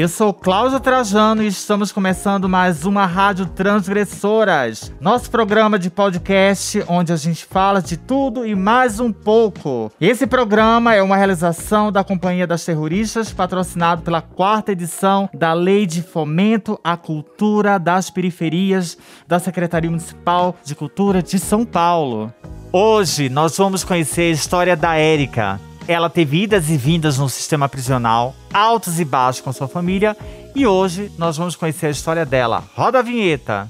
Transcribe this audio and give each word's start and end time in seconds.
Eu 0.00 0.08
sou 0.08 0.32
Cláudia 0.32 0.80
Trajano 0.80 1.42
e 1.42 1.46
estamos 1.48 1.92
começando 1.92 2.48
mais 2.48 2.86
uma 2.86 3.04
Rádio 3.04 3.44
Transgressoras, 3.44 4.90
nosso 4.98 5.30
programa 5.30 5.78
de 5.78 5.90
podcast 5.90 6.82
onde 6.88 7.12
a 7.12 7.16
gente 7.16 7.44
fala 7.44 7.82
de 7.82 7.98
tudo 7.98 8.46
e 8.46 8.54
mais 8.54 8.98
um 8.98 9.12
pouco. 9.12 9.92
Esse 10.00 10.26
programa 10.26 10.94
é 10.94 11.02
uma 11.02 11.18
realização 11.18 11.92
da 11.92 12.02
Companhia 12.02 12.46
das 12.46 12.64
Terroristas, 12.64 13.30
patrocinado 13.30 14.00
pela 14.00 14.22
quarta 14.22 14.72
edição 14.72 15.28
da 15.34 15.52
Lei 15.52 15.84
de 15.84 16.00
Fomento 16.00 16.80
à 16.82 16.96
Cultura 16.96 17.78
das 17.78 18.08
Periferias 18.08 18.96
da 19.28 19.38
Secretaria 19.38 19.90
Municipal 19.90 20.56
de 20.64 20.74
Cultura 20.74 21.22
de 21.22 21.38
São 21.38 21.62
Paulo. 21.66 22.32
Hoje 22.72 23.28
nós 23.28 23.54
vamos 23.54 23.84
conhecer 23.84 24.30
a 24.30 24.34
história 24.34 24.74
da 24.74 24.96
Érica, 24.96 25.60
ela 25.92 26.08
teve 26.08 26.44
idas 26.44 26.70
e 26.70 26.76
vindas 26.76 27.18
no 27.18 27.28
sistema 27.28 27.68
prisional, 27.68 28.32
altos 28.54 29.00
e 29.00 29.04
baixos 29.04 29.40
com 29.40 29.52
sua 29.52 29.66
família, 29.66 30.16
e 30.54 30.64
hoje 30.64 31.10
nós 31.18 31.36
vamos 31.36 31.56
conhecer 31.56 31.86
a 31.86 31.90
história 31.90 32.24
dela. 32.24 32.62
Roda 32.76 33.00
a 33.00 33.02
vinheta! 33.02 33.68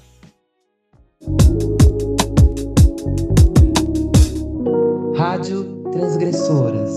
Rádio 5.17 5.83
Transgressoras. 5.93 6.91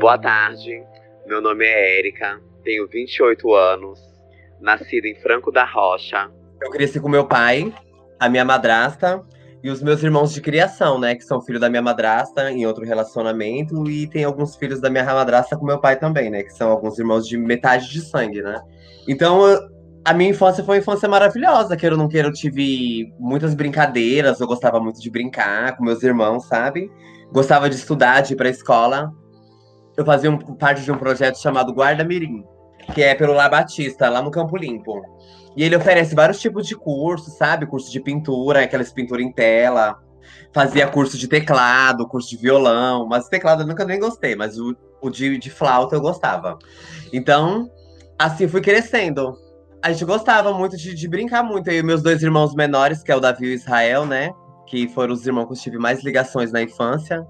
Boa 0.00 0.18
tarde, 0.18 0.82
meu 1.28 1.40
nome 1.40 1.64
é 1.64 2.00
Érica, 2.00 2.40
tenho 2.64 2.88
28 2.88 3.54
anos, 3.54 4.11
nascido 4.62 5.06
em 5.06 5.14
Franco 5.16 5.50
da 5.50 5.64
Rocha. 5.64 6.30
Eu 6.62 6.70
cresci 6.70 7.00
com 7.00 7.08
meu 7.08 7.26
pai, 7.26 7.72
a 8.18 8.28
minha 8.28 8.44
madrasta 8.44 9.20
e 9.62 9.70
os 9.70 9.82
meus 9.82 10.02
irmãos 10.02 10.32
de 10.32 10.40
criação, 10.40 10.98
né? 10.98 11.14
Que 11.14 11.24
são 11.24 11.40
filhos 11.40 11.60
da 11.60 11.68
minha 11.68 11.82
madrasta 11.82 12.50
em 12.50 12.64
outro 12.66 12.84
relacionamento. 12.84 13.88
E 13.90 14.06
tem 14.06 14.24
alguns 14.24 14.56
filhos 14.56 14.80
da 14.80 14.88
minha 14.88 15.04
madrasta 15.04 15.56
com 15.56 15.66
meu 15.66 15.80
pai 15.80 15.96
também, 15.96 16.30
né? 16.30 16.42
Que 16.42 16.52
são 16.52 16.70
alguns 16.70 16.98
irmãos 16.98 17.26
de 17.26 17.36
metade 17.36 17.90
de 17.90 18.00
sangue, 18.00 18.42
né? 18.42 18.60
Então, 19.08 19.42
a 20.04 20.12
minha 20.12 20.30
infância 20.30 20.64
foi 20.64 20.76
uma 20.76 20.80
infância 20.80 21.08
maravilhosa. 21.08 21.76
Queira 21.76 21.94
ou 21.94 22.00
não 22.00 22.08
queira, 22.08 22.28
eu 22.28 22.32
tive 22.32 23.12
muitas 23.18 23.54
brincadeiras. 23.54 24.40
Eu 24.40 24.46
gostava 24.46 24.80
muito 24.80 25.00
de 25.00 25.10
brincar 25.10 25.76
com 25.76 25.84
meus 25.84 26.02
irmãos, 26.02 26.46
sabe? 26.46 26.90
Gostava 27.32 27.68
de 27.68 27.76
estudar, 27.76 28.20
de 28.20 28.34
ir 28.34 28.36
pra 28.36 28.48
escola. 28.48 29.12
Eu 29.96 30.04
fazia 30.04 30.30
um, 30.30 30.38
parte 30.38 30.82
de 30.82 30.90
um 30.90 30.96
projeto 30.96 31.40
chamado 31.40 31.72
Guarda 31.72 32.04
Mirim 32.04 32.44
que 32.94 33.02
é 33.02 33.14
pelo 33.14 33.32
Lar 33.32 33.50
Batista, 33.50 34.08
lá 34.08 34.22
no 34.22 34.30
Campo 34.30 34.56
Limpo. 34.56 35.00
E 35.56 35.62
ele 35.62 35.76
oferece 35.76 36.14
vários 36.14 36.40
tipos 36.40 36.66
de 36.66 36.74
cursos, 36.74 37.34
sabe? 37.34 37.66
Curso 37.66 37.90
de 37.90 38.00
pintura, 38.00 38.62
aquelas 38.62 38.92
pinturas 38.92 39.24
em 39.24 39.32
tela. 39.32 39.98
Fazia 40.52 40.86
curso 40.86 41.18
de 41.18 41.28
teclado, 41.28 42.08
curso 42.08 42.30
de 42.30 42.36
violão. 42.36 43.06
Mas 43.06 43.28
teclado 43.28 43.62
eu 43.62 43.66
nunca 43.66 43.84
nem 43.84 44.00
gostei, 44.00 44.34
mas 44.34 44.58
o, 44.58 44.74
o 45.00 45.10
de, 45.10 45.36
de 45.38 45.50
flauta 45.50 45.96
eu 45.96 46.00
gostava. 46.00 46.58
Então, 47.12 47.70
assim 48.18 48.48
fui 48.48 48.60
crescendo. 48.60 49.36
A 49.82 49.92
gente 49.92 50.04
gostava 50.04 50.52
muito 50.52 50.76
de, 50.76 50.94
de 50.94 51.08
brincar 51.08 51.42
muito. 51.42 51.70
E 51.70 51.82
meus 51.82 52.02
dois 52.02 52.22
irmãos 52.22 52.54
menores, 52.54 53.02
que 53.02 53.12
é 53.12 53.16
o 53.16 53.20
Davi 53.20 53.46
e 53.46 53.50
o 53.50 53.54
Israel, 53.54 54.06
né? 54.06 54.32
Que 54.66 54.88
foram 54.88 55.12
os 55.12 55.26
irmãos 55.26 55.46
que 55.46 55.52
eu 55.52 55.56
tive 55.56 55.78
mais 55.78 56.02
ligações 56.02 56.50
na 56.52 56.62
infância. 56.62 57.26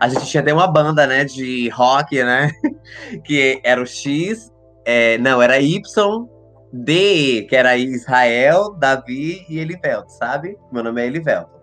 A 0.00 0.08
gente 0.08 0.26
tinha 0.26 0.40
até 0.40 0.52
uma 0.52 0.66
banda, 0.66 1.06
né, 1.06 1.24
de 1.24 1.68
rock, 1.68 2.22
né? 2.24 2.50
que 3.24 3.60
era 3.62 3.80
o 3.80 3.86
X, 3.86 4.50
é, 4.84 5.18
não, 5.18 5.40
era 5.40 5.60
Y, 5.60 5.80
D, 6.72 7.46
que 7.48 7.54
era 7.54 7.76
Israel, 7.76 8.74
Davi 8.78 9.44
e 9.48 9.58
Elivelto, 9.58 10.10
sabe? 10.12 10.56
Meu 10.72 10.82
nome 10.82 11.02
é 11.02 11.06
Elivelto. 11.06 11.54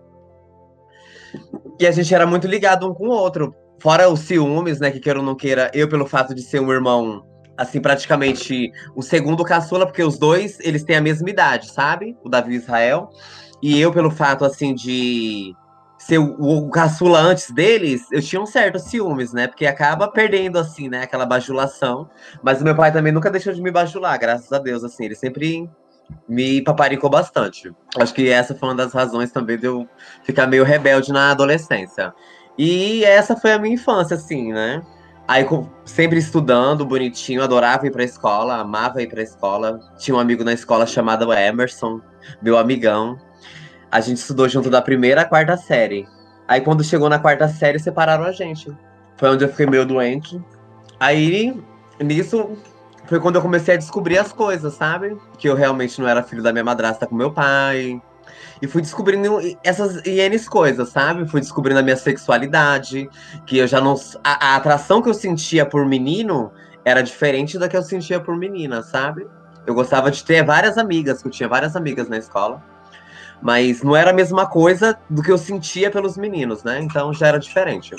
E 1.78 1.86
a 1.86 1.90
gente 1.90 2.14
era 2.14 2.26
muito 2.26 2.46
ligado 2.46 2.88
um 2.88 2.94
com 2.94 3.08
o 3.08 3.12
outro. 3.12 3.54
Fora 3.78 4.08
os 4.08 4.20
ciúmes, 4.20 4.80
né? 4.80 4.90
Que 4.90 5.00
queira 5.00 5.18
ou 5.18 5.24
não 5.24 5.34
queira, 5.34 5.70
eu, 5.74 5.88
pelo 5.88 6.06
fato 6.06 6.34
de 6.34 6.42
ser 6.42 6.60
um 6.60 6.70
irmão, 6.70 7.24
assim, 7.56 7.80
praticamente 7.80 8.70
o 8.94 9.02
segundo 9.02 9.44
caçula, 9.44 9.86
porque 9.86 10.02
os 10.02 10.18
dois, 10.18 10.58
eles 10.60 10.84
têm 10.84 10.96
a 10.96 11.00
mesma 11.00 11.28
idade, 11.28 11.70
sabe? 11.70 12.16
O 12.24 12.28
Davi 12.28 12.54
e 12.54 12.56
Israel. 12.56 13.10
E 13.62 13.80
eu, 13.80 13.92
pelo 13.92 14.10
fato, 14.10 14.44
assim, 14.44 14.74
de 14.74 15.52
ser 16.06 16.18
o, 16.18 16.34
o 16.38 16.70
caçula 16.70 17.20
antes 17.20 17.50
deles, 17.50 18.06
eu 18.10 18.20
tinha 18.20 18.40
um 18.40 18.46
certo 18.46 18.78
ciúmes, 18.78 19.32
né? 19.32 19.46
Porque 19.46 19.66
acaba 19.66 20.08
perdendo, 20.08 20.58
assim, 20.58 20.88
né? 20.88 21.02
Aquela 21.02 21.24
bajulação. 21.24 22.10
Mas 22.42 22.60
o 22.60 22.64
meu 22.64 22.74
pai 22.74 22.92
também 22.92 23.12
nunca 23.12 23.30
deixou 23.30 23.52
de 23.52 23.62
me 23.62 23.70
bajular, 23.70 24.18
graças 24.18 24.52
a 24.52 24.58
Deus, 24.58 24.82
assim. 24.82 25.04
Ele 25.04 25.14
sempre 25.14 25.70
me 26.28 26.60
paparicou 26.62 27.08
bastante. 27.08 27.72
Acho 27.96 28.12
que 28.12 28.28
essa 28.28 28.54
foi 28.54 28.68
uma 28.68 28.74
das 28.74 28.92
razões 28.92 29.30
também 29.30 29.56
de 29.56 29.66
eu 29.66 29.88
ficar 30.24 30.46
meio 30.46 30.64
rebelde 30.64 31.12
na 31.12 31.30
adolescência. 31.30 32.12
E 32.58 33.04
essa 33.04 33.36
foi 33.36 33.52
a 33.52 33.58
minha 33.58 33.74
infância, 33.74 34.16
assim, 34.16 34.52
né? 34.52 34.82
Aí, 35.28 35.46
sempre 35.84 36.18
estudando, 36.18 36.84
bonitinho, 36.84 37.42
adorava 37.42 37.86
ir 37.86 37.92
pra 37.92 38.02
escola, 38.02 38.56
amava 38.56 39.00
ir 39.02 39.08
pra 39.08 39.22
escola. 39.22 39.78
Tinha 39.96 40.16
um 40.16 40.20
amigo 40.20 40.42
na 40.42 40.52
escola 40.52 40.84
chamado 40.84 41.32
Emerson, 41.32 42.00
meu 42.42 42.58
amigão. 42.58 43.16
A 43.92 44.00
gente 44.00 44.16
estudou 44.16 44.48
junto 44.48 44.70
da 44.70 44.80
primeira 44.80 45.20
à 45.20 45.24
quarta 45.26 45.54
série. 45.54 46.08
Aí 46.48 46.62
quando 46.62 46.82
chegou 46.82 47.10
na 47.10 47.18
quarta 47.18 47.46
série, 47.46 47.78
separaram 47.78 48.24
a 48.24 48.32
gente. 48.32 48.74
Foi 49.18 49.28
onde 49.28 49.44
eu 49.44 49.50
fiquei 49.50 49.66
meio 49.66 49.84
doente. 49.84 50.42
Aí, 50.98 51.62
nisso, 52.00 52.56
foi 53.04 53.20
quando 53.20 53.36
eu 53.36 53.42
comecei 53.42 53.74
a 53.74 53.76
descobrir 53.76 54.16
as 54.16 54.32
coisas, 54.32 54.72
sabe? 54.72 55.18
Que 55.36 55.46
eu 55.46 55.54
realmente 55.54 56.00
não 56.00 56.08
era 56.08 56.22
filho 56.22 56.42
da 56.42 56.52
minha 56.52 56.64
madrasta 56.64 57.06
com 57.06 57.14
meu 57.14 57.30
pai. 57.32 58.00
E 58.62 58.66
fui 58.66 58.80
descobrindo 58.80 59.38
essas 59.62 60.02
ienes 60.06 60.48
coisas, 60.48 60.88
sabe? 60.88 61.28
Fui 61.28 61.40
descobrindo 61.40 61.80
a 61.80 61.82
minha 61.82 61.96
sexualidade, 61.96 63.10
que 63.44 63.58
eu 63.58 63.66
já 63.66 63.78
não. 63.78 63.94
A, 64.24 64.52
a, 64.52 64.56
atração 64.56 65.02
que 65.02 65.10
eu 65.10 65.14
sentia 65.14 65.66
por 65.66 65.84
menino 65.84 66.50
era 66.82 67.02
diferente 67.02 67.58
da 67.58 67.68
que 67.68 67.76
eu 67.76 67.82
sentia 67.82 68.20
por 68.20 68.36
menina, 68.36 68.82
sabe? 68.82 69.26
Eu 69.66 69.74
gostava 69.74 70.10
de 70.10 70.24
ter 70.24 70.42
várias 70.42 70.78
amigas, 70.78 71.20
que 71.20 71.28
eu 71.28 71.32
tinha 71.32 71.48
várias 71.48 71.76
amigas 71.76 72.08
na 72.08 72.16
escola. 72.16 72.71
Mas 73.42 73.82
não 73.82 73.96
era 73.96 74.10
a 74.10 74.14
mesma 74.14 74.46
coisa 74.46 74.98
do 75.10 75.22
que 75.22 75.30
eu 75.30 75.36
sentia 75.36 75.90
pelos 75.90 76.16
meninos, 76.16 76.62
né? 76.62 76.80
Então 76.80 77.12
já 77.12 77.26
era 77.26 77.38
diferente. 77.38 77.94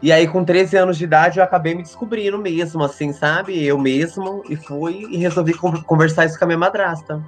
E 0.00 0.12
aí, 0.12 0.28
com 0.28 0.44
13 0.44 0.76
anos 0.76 0.96
de 0.96 1.04
idade, 1.04 1.38
eu 1.38 1.44
acabei 1.44 1.74
me 1.74 1.82
descobrindo 1.82 2.38
mesmo, 2.38 2.84
assim, 2.84 3.12
sabe? 3.12 3.64
Eu 3.64 3.76
mesmo, 3.76 4.44
e 4.48 4.54
fui 4.54 5.06
e 5.10 5.16
resolvi 5.16 5.54
conversar 5.54 6.26
isso 6.26 6.38
com 6.38 6.44
a 6.44 6.46
minha 6.46 6.58
madrasta. 6.58 7.20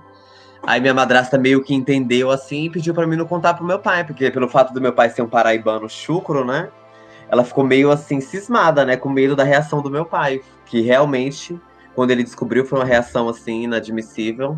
Aí 0.62 0.80
minha 0.80 0.94
madrasta 0.94 1.38
meio 1.38 1.62
que 1.64 1.74
entendeu 1.74 2.30
assim 2.30 2.64
e 2.64 2.70
pediu 2.70 2.94
para 2.94 3.06
mim 3.06 3.16
não 3.16 3.26
contar 3.26 3.54
pro 3.54 3.64
meu 3.64 3.78
pai, 3.78 4.04
porque 4.04 4.30
pelo 4.30 4.48
fato 4.48 4.72
do 4.72 4.80
meu 4.80 4.92
pai 4.92 5.08
ser 5.10 5.22
um 5.22 5.28
paraibano 5.28 5.88
chucro, 5.88 6.44
né? 6.44 6.68
Ela 7.28 7.44
ficou 7.44 7.64
meio 7.64 7.90
assim 7.90 8.20
cismada, 8.20 8.84
né? 8.84 8.96
Com 8.96 9.08
medo 9.08 9.34
da 9.34 9.42
reação 9.42 9.80
do 9.80 9.90
meu 9.90 10.04
pai, 10.04 10.42
que 10.66 10.80
realmente, 10.80 11.58
quando 11.94 12.10
ele 12.10 12.22
descobriu, 12.22 12.64
foi 12.64 12.78
uma 12.78 12.84
reação 12.84 13.28
assim 13.28 13.62
inadmissível. 13.64 14.56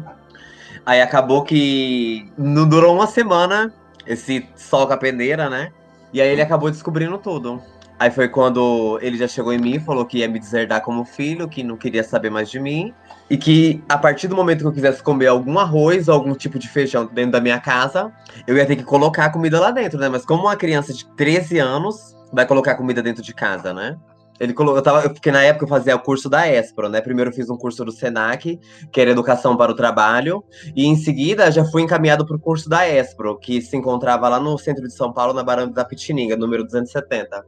Aí 0.84 1.00
acabou 1.00 1.44
que 1.44 2.30
não 2.36 2.68
durou 2.68 2.94
uma 2.94 3.06
semana 3.06 3.72
esse 4.06 4.46
sol 4.56 4.86
com 4.86 4.92
a 4.92 4.96
peneira, 4.96 5.48
né? 5.48 5.70
E 6.12 6.20
aí 6.20 6.28
ele 6.28 6.42
acabou 6.42 6.70
descobrindo 6.70 7.16
tudo. 7.18 7.62
Aí 7.98 8.10
foi 8.10 8.28
quando 8.28 8.98
ele 9.00 9.16
já 9.16 9.28
chegou 9.28 9.52
em 9.52 9.58
mim 9.58 9.78
falou 9.78 10.04
que 10.04 10.18
ia 10.18 10.28
me 10.28 10.40
deserdar 10.40 10.80
como 10.80 11.04
filho, 11.04 11.48
que 11.48 11.62
não 11.62 11.76
queria 11.76 12.02
saber 12.02 12.30
mais 12.30 12.50
de 12.50 12.58
mim. 12.58 12.92
E 13.30 13.36
que 13.36 13.82
a 13.88 13.96
partir 13.96 14.26
do 14.26 14.34
momento 14.34 14.60
que 14.60 14.66
eu 14.66 14.72
quisesse 14.72 15.00
comer 15.02 15.28
algum 15.28 15.56
arroz 15.58 16.08
ou 16.08 16.14
algum 16.14 16.34
tipo 16.34 16.58
de 16.58 16.68
feijão 16.68 17.06
dentro 17.06 17.30
da 17.30 17.40
minha 17.40 17.60
casa, 17.60 18.12
eu 18.44 18.56
ia 18.56 18.66
ter 18.66 18.74
que 18.74 18.82
colocar 18.82 19.26
a 19.26 19.30
comida 19.30 19.60
lá 19.60 19.70
dentro, 19.70 20.00
né? 20.00 20.08
Mas 20.08 20.26
como 20.26 20.42
uma 20.42 20.56
criança 20.56 20.92
de 20.92 21.06
13 21.14 21.60
anos 21.60 22.16
vai 22.32 22.44
colocar 22.44 22.74
comida 22.74 23.00
dentro 23.00 23.22
de 23.22 23.32
casa, 23.32 23.72
né? 23.72 23.96
Ele 24.40 24.52
colocou, 24.52 24.78
eu 24.78 24.82
tava, 24.82 25.08
porque 25.08 25.30
na 25.30 25.42
época 25.42 25.64
eu 25.64 25.68
fazia 25.68 25.94
o 25.94 26.00
curso 26.00 26.28
da 26.28 26.48
Espro, 26.48 26.88
né? 26.88 27.00
Primeiro 27.00 27.30
eu 27.30 27.34
fiz 27.34 27.48
um 27.48 27.56
curso 27.56 27.84
do 27.84 27.92
Senac, 27.92 28.58
que 28.90 29.00
era 29.00 29.10
Educação 29.10 29.56
para 29.56 29.70
o 29.70 29.74
Trabalho, 29.74 30.42
e 30.74 30.86
em 30.86 30.96
seguida 30.96 31.50
já 31.50 31.64
fui 31.64 31.82
encaminhado 31.82 32.26
para 32.26 32.36
o 32.36 32.40
curso 32.40 32.68
da 32.68 32.88
Espro, 32.88 33.38
que 33.38 33.60
se 33.60 33.76
encontrava 33.76 34.28
lá 34.28 34.40
no 34.40 34.58
centro 34.58 34.82
de 34.86 34.94
São 34.94 35.12
Paulo, 35.12 35.32
na 35.32 35.44
Barão 35.44 35.70
da 35.70 35.84
Pitininga, 35.84 36.36
número 36.36 36.64
270. 36.64 37.44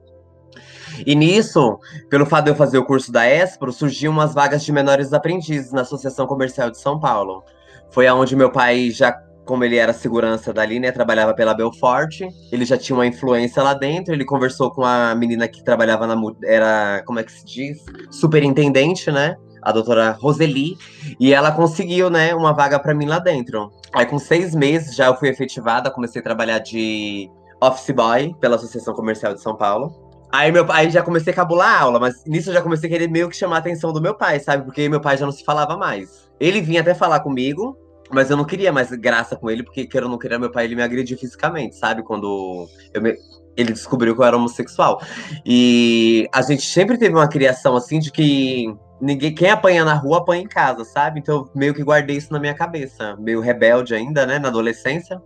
E 1.04 1.14
nisso, 1.14 1.78
pelo 2.08 2.26
fato 2.26 2.44
de 2.44 2.50
eu 2.52 2.54
fazer 2.54 2.78
o 2.78 2.84
curso 2.84 3.10
da 3.10 3.28
Espro, 3.28 3.72
surgiam 3.72 4.12
umas 4.12 4.34
vagas 4.34 4.64
de 4.64 4.70
menores 4.70 5.12
aprendizes 5.12 5.72
na 5.72 5.80
Associação 5.80 6.26
Comercial 6.26 6.70
de 6.70 6.78
São 6.78 7.00
Paulo. 7.00 7.42
Foi 7.90 8.06
aonde 8.06 8.36
meu 8.36 8.50
pai 8.50 8.90
já 8.90 9.12
como 9.44 9.64
ele 9.64 9.76
era 9.76 9.92
segurança 9.92 10.52
dali, 10.52 10.78
né, 10.80 10.90
trabalhava 10.90 11.34
pela 11.34 11.54
Belfort, 11.54 12.22
ele 12.50 12.64
já 12.64 12.76
tinha 12.76 12.96
uma 12.96 13.06
influência 13.06 13.62
lá 13.62 13.74
dentro, 13.74 14.14
ele 14.14 14.24
conversou 14.24 14.70
com 14.70 14.84
a 14.84 15.14
menina 15.14 15.46
que 15.46 15.62
trabalhava 15.62 16.06
na, 16.06 16.16
era, 16.44 17.02
como 17.06 17.18
é 17.18 17.22
que 17.22 17.32
se 17.32 17.44
diz? 17.44 17.84
Superintendente, 18.10 19.10
né, 19.10 19.36
a 19.62 19.72
doutora 19.72 20.12
Roseli, 20.12 20.76
e 21.18 21.32
ela 21.32 21.52
conseguiu, 21.52 22.10
né, 22.10 22.34
uma 22.34 22.52
vaga 22.52 22.78
para 22.78 22.94
mim 22.94 23.06
lá 23.06 23.18
dentro. 23.18 23.70
Aí 23.92 24.06
com 24.06 24.18
seis 24.18 24.54
meses 24.54 24.94
já 24.94 25.06
eu 25.06 25.16
fui 25.16 25.28
efetivada, 25.28 25.90
comecei 25.90 26.20
a 26.20 26.24
trabalhar 26.24 26.58
de 26.58 27.30
office 27.60 27.90
boy 27.94 28.34
pela 28.40 28.56
Associação 28.56 28.94
Comercial 28.94 29.34
de 29.34 29.40
São 29.40 29.56
Paulo. 29.56 30.04
Aí, 30.30 30.50
meu, 30.50 30.66
aí 30.72 30.90
já 30.90 31.00
comecei 31.00 31.32
a 31.32 31.36
cabular 31.36 31.68
a 31.68 31.80
aula, 31.80 32.00
mas 32.00 32.24
nisso 32.26 32.50
eu 32.50 32.54
já 32.54 32.60
comecei 32.60 32.88
a 32.88 32.92
querer 32.92 33.08
meio 33.08 33.28
que 33.28 33.36
chamar 33.36 33.56
a 33.56 33.58
atenção 33.60 33.92
do 33.92 34.02
meu 34.02 34.14
pai, 34.14 34.40
sabe? 34.40 34.64
Porque 34.64 34.88
meu 34.88 35.00
pai 35.00 35.16
já 35.16 35.24
não 35.24 35.32
se 35.32 35.44
falava 35.44 35.76
mais. 35.76 36.28
Ele 36.40 36.60
vinha 36.60 36.80
até 36.80 36.92
falar 36.92 37.20
comigo, 37.20 37.78
Mas 38.10 38.30
eu 38.30 38.36
não 38.36 38.44
queria 38.44 38.72
mais 38.72 38.90
graça 38.90 39.36
com 39.36 39.50
ele, 39.50 39.62
porque 39.62 39.86
querendo 39.86 40.06
ou 40.06 40.12
não 40.12 40.18
querer, 40.18 40.38
meu 40.38 40.50
pai 40.50 40.64
ele 40.64 40.76
me 40.76 40.82
agrediu 40.82 41.18
fisicamente, 41.18 41.76
sabe? 41.76 42.02
Quando 42.02 42.68
me... 43.00 43.16
ele 43.56 43.72
descobriu 43.72 44.14
que 44.14 44.20
eu 44.20 44.24
era 44.24 44.36
homossexual. 44.36 45.00
E 45.44 46.28
a 46.32 46.42
gente 46.42 46.62
sempre 46.62 46.98
teve 46.98 47.14
uma 47.14 47.28
criação 47.28 47.76
assim 47.76 47.98
de 47.98 48.12
que 48.12 48.74
ninguém, 49.00 49.34
quem 49.34 49.50
apanha 49.50 49.84
na 49.84 49.94
rua 49.94 50.18
apanha 50.18 50.42
em 50.42 50.48
casa, 50.48 50.84
sabe? 50.84 51.20
Então 51.20 51.36
eu 51.36 51.50
meio 51.54 51.74
que 51.74 51.82
guardei 51.82 52.16
isso 52.16 52.32
na 52.32 52.38
minha 52.38 52.54
cabeça, 52.54 53.16
meio 53.16 53.40
rebelde 53.40 53.94
ainda, 53.94 54.26
né, 54.26 54.38
na 54.38 54.48
adolescência. 54.48 55.20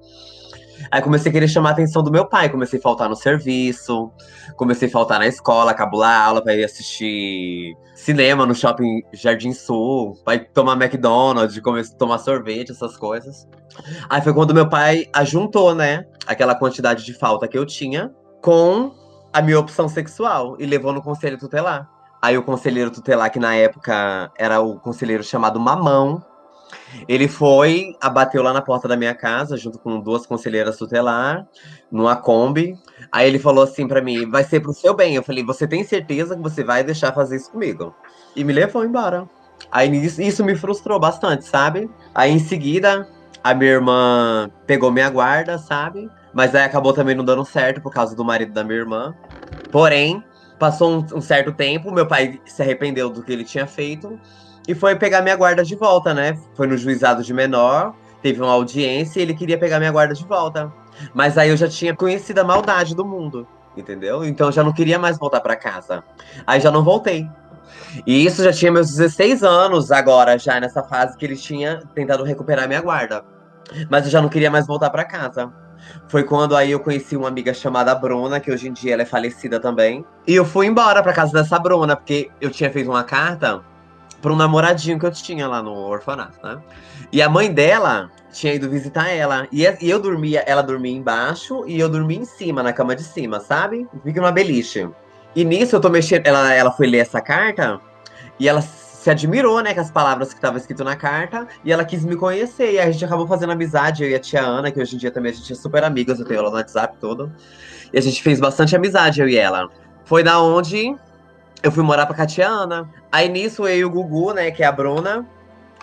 Aí 0.90 1.02
comecei 1.02 1.30
a 1.30 1.32
querer 1.32 1.48
chamar 1.48 1.70
a 1.70 1.72
atenção 1.72 2.02
do 2.02 2.10
meu 2.10 2.26
pai, 2.26 2.48
comecei 2.48 2.78
a 2.78 2.82
faltar 2.82 3.08
no 3.08 3.16
serviço, 3.16 4.10
comecei 4.56 4.88
a 4.88 4.90
faltar 4.90 5.18
na 5.18 5.26
escola, 5.26 5.74
cabular 5.74 6.26
aula 6.26 6.42
para 6.42 6.54
ir 6.54 6.64
assistir 6.64 7.74
cinema 7.94 8.46
no 8.46 8.54
shopping 8.54 9.02
Jardim 9.12 9.52
Sul, 9.52 10.14
para 10.24 10.38
tomar 10.38 10.80
McDonald's, 10.80 11.58
começar 11.60 11.94
a 11.94 11.98
tomar 11.98 12.18
sorvete, 12.18 12.70
essas 12.70 12.96
coisas. 12.96 13.46
Aí 14.08 14.22
foi 14.22 14.32
quando 14.32 14.54
meu 14.54 14.68
pai 14.68 15.06
ajuntou, 15.12 15.74
né, 15.74 16.04
aquela 16.26 16.54
quantidade 16.54 17.04
de 17.04 17.12
falta 17.12 17.46
que 17.46 17.58
eu 17.58 17.66
tinha 17.66 18.12
com 18.42 18.92
a 19.32 19.42
minha 19.42 19.58
opção 19.58 19.88
sexual 19.88 20.56
e 20.58 20.66
levou 20.66 20.92
no 20.92 21.02
conselho 21.02 21.38
tutelar. 21.38 21.88
Aí 22.20 22.36
o 22.36 22.42
conselheiro 22.42 22.90
tutelar, 22.90 23.30
que 23.30 23.38
na 23.38 23.54
época 23.54 24.30
era 24.36 24.60
o 24.60 24.80
conselheiro 24.80 25.22
chamado 25.22 25.60
Mamão, 25.60 26.20
ele 27.08 27.28
foi, 27.28 27.96
abateu 28.00 28.42
lá 28.42 28.52
na 28.52 28.62
porta 28.62 28.88
da 28.88 28.96
minha 28.96 29.14
casa, 29.14 29.56
junto 29.56 29.78
com 29.78 30.00
duas 30.00 30.26
conselheiras 30.26 30.76
tutelar, 30.76 31.46
numa 31.90 32.16
Kombi. 32.16 32.74
Aí 33.12 33.26
ele 33.28 33.38
falou 33.38 33.64
assim 33.64 33.86
para 33.86 34.00
mim: 34.00 34.28
vai 34.28 34.44
ser 34.44 34.60
pro 34.60 34.72
seu 34.72 34.94
bem. 34.94 35.14
Eu 35.14 35.22
falei: 35.22 35.44
você 35.44 35.66
tem 35.66 35.84
certeza 35.84 36.36
que 36.36 36.42
você 36.42 36.64
vai 36.64 36.82
deixar 36.82 37.12
fazer 37.12 37.36
isso 37.36 37.50
comigo? 37.50 37.94
E 38.34 38.44
me 38.44 38.52
levou 38.52 38.84
embora. 38.84 39.28
Aí 39.70 39.90
isso 40.04 40.44
me 40.44 40.54
frustrou 40.54 40.98
bastante, 40.98 41.44
sabe? 41.44 41.90
Aí 42.14 42.30
em 42.30 42.38
seguida, 42.38 43.08
a 43.42 43.54
minha 43.54 43.72
irmã 43.72 44.50
pegou 44.66 44.90
minha 44.90 45.10
guarda, 45.10 45.58
sabe? 45.58 46.08
Mas 46.32 46.54
aí 46.54 46.64
acabou 46.64 46.92
também 46.92 47.14
não 47.14 47.24
dando 47.24 47.44
certo 47.44 47.80
por 47.80 47.92
causa 47.92 48.14
do 48.14 48.24
marido 48.24 48.52
da 48.52 48.62
minha 48.62 48.78
irmã. 48.78 49.14
Porém, 49.70 50.22
passou 50.58 50.90
um, 50.92 51.06
um 51.16 51.20
certo 51.20 51.52
tempo, 51.52 51.90
meu 51.90 52.06
pai 52.06 52.40
se 52.46 52.62
arrependeu 52.62 53.10
do 53.10 53.22
que 53.22 53.32
ele 53.32 53.44
tinha 53.44 53.66
feito 53.66 54.18
e 54.68 54.74
foi 54.74 54.94
pegar 54.94 55.22
minha 55.22 55.34
guarda 55.34 55.64
de 55.64 55.74
volta, 55.74 56.12
né? 56.12 56.38
Foi 56.54 56.66
no 56.66 56.76
juizado 56.76 57.22
de 57.22 57.32
menor, 57.32 57.94
teve 58.22 58.42
uma 58.42 58.52
audiência 58.52 59.18
e 59.18 59.22
ele 59.22 59.32
queria 59.32 59.56
pegar 59.56 59.78
minha 59.78 59.90
guarda 59.90 60.12
de 60.12 60.24
volta. 60.26 60.70
Mas 61.14 61.38
aí 61.38 61.48
eu 61.48 61.56
já 61.56 61.66
tinha 61.66 61.96
conhecido 61.96 62.40
a 62.40 62.44
maldade 62.44 62.94
do 62.94 63.02
mundo, 63.02 63.48
entendeu? 63.74 64.22
Então 64.26 64.48
eu 64.48 64.52
já 64.52 64.62
não 64.62 64.72
queria 64.72 64.98
mais 64.98 65.18
voltar 65.18 65.40
para 65.40 65.56
casa. 65.56 66.04
Aí 66.46 66.60
já 66.60 66.70
não 66.70 66.84
voltei. 66.84 67.26
E 68.06 68.26
isso 68.26 68.44
já 68.44 68.52
tinha 68.52 68.70
meus 68.70 68.90
16 68.94 69.42
anos 69.42 69.90
agora, 69.90 70.38
já 70.38 70.60
nessa 70.60 70.82
fase 70.82 71.16
que 71.16 71.24
ele 71.24 71.36
tinha 71.36 71.80
tentado 71.94 72.22
recuperar 72.22 72.68
minha 72.68 72.82
guarda. 72.82 73.24
Mas 73.88 74.04
eu 74.04 74.10
já 74.10 74.20
não 74.20 74.28
queria 74.28 74.50
mais 74.50 74.66
voltar 74.66 74.90
para 74.90 75.04
casa. 75.04 75.50
Foi 76.08 76.24
quando 76.24 76.54
aí 76.54 76.72
eu 76.72 76.80
conheci 76.80 77.16
uma 77.16 77.28
amiga 77.28 77.54
chamada 77.54 77.94
Bruna, 77.94 78.38
que 78.38 78.50
hoje 78.50 78.68
em 78.68 78.72
dia 78.72 78.92
ela 78.92 79.02
é 79.02 79.06
falecida 79.06 79.58
também. 79.58 80.04
E 80.26 80.34
eu 80.34 80.44
fui 80.44 80.66
embora 80.66 81.02
para 81.02 81.14
casa 81.14 81.32
dessa 81.32 81.58
Bruna, 81.58 81.96
porque 81.96 82.30
eu 82.38 82.50
tinha 82.50 82.70
feito 82.70 82.90
uma 82.90 83.04
carta 83.04 83.62
para 84.20 84.32
um 84.32 84.36
namoradinho 84.36 84.98
que 84.98 85.06
eu 85.06 85.12
tinha 85.12 85.46
lá 85.46 85.62
no 85.62 85.72
orfanato, 85.72 86.38
né? 86.42 86.58
E 87.12 87.22
a 87.22 87.28
mãe 87.28 87.52
dela 87.52 88.10
tinha 88.32 88.54
ido 88.54 88.68
visitar 88.68 89.08
ela. 89.08 89.46
E, 89.52 89.64
eu 89.80 90.00
dormia, 90.00 90.40
ela 90.46 90.62
dormia 90.62 90.94
embaixo 90.94 91.64
e 91.66 91.78
eu 91.78 91.88
dormia 91.88 92.18
em 92.18 92.24
cima, 92.24 92.62
na 92.62 92.72
cama 92.72 92.94
de 92.94 93.04
cima, 93.04 93.40
sabe? 93.40 93.86
Fica 94.04 94.20
uma 94.20 94.32
beliche. 94.32 94.88
E 95.34 95.44
nisso 95.44 95.76
eu 95.76 95.80
tô 95.80 95.88
mexendo. 95.88 96.26
Ela, 96.26 96.52
ela 96.52 96.70
foi 96.70 96.86
ler 96.86 96.98
essa 96.98 97.20
carta 97.20 97.80
e 98.38 98.48
ela 98.48 98.60
se 98.60 99.10
admirou, 99.10 99.60
né, 99.60 99.72
com 99.72 99.80
as 99.80 99.90
palavras 99.90 100.30
que 100.30 100.34
estavam 100.34 100.58
escritas 100.58 100.84
na 100.84 100.96
carta, 100.96 101.46
e 101.64 101.72
ela 101.72 101.84
quis 101.84 102.04
me 102.04 102.16
conhecer, 102.16 102.72
e 102.72 102.78
a 102.80 102.90
gente 102.90 103.04
acabou 103.04 103.26
fazendo 103.26 103.52
amizade, 103.52 104.02
eu 104.02 104.10
e 104.10 104.14
a 104.14 104.18
tia 104.18 104.42
Ana, 104.42 104.72
que 104.72 104.80
hoje 104.80 104.96
em 104.96 104.98
dia 104.98 105.10
também 105.10 105.30
a 105.30 105.34
gente 105.34 105.52
é 105.52 105.56
super 105.56 105.84
amigas, 105.84 106.18
eu 106.18 106.26
tenho 106.26 106.40
ela 106.40 106.50
no 106.50 106.56
WhatsApp 106.56 106.96
todo, 107.00 107.32
e 107.92 107.98
a 107.98 108.02
gente 108.02 108.20
fez 108.22 108.40
bastante 108.40 108.74
amizade, 108.74 109.20
eu 109.20 109.28
e 109.28 109.36
ela. 109.36 109.68
Foi 110.04 110.24
da 110.24 110.42
onde 110.42 110.96
eu 111.62 111.72
fui 111.72 111.82
morar 111.82 112.06
pra 112.06 112.26
Ana. 112.46 112.88
Aí 113.10 113.28
nisso, 113.28 113.66
eu 113.66 113.78
e 113.78 113.84
o 113.84 113.90
Gugu, 113.90 114.32
né, 114.32 114.50
que 114.50 114.62
é 114.62 114.66
a 114.66 114.72
Bruna, 114.72 115.26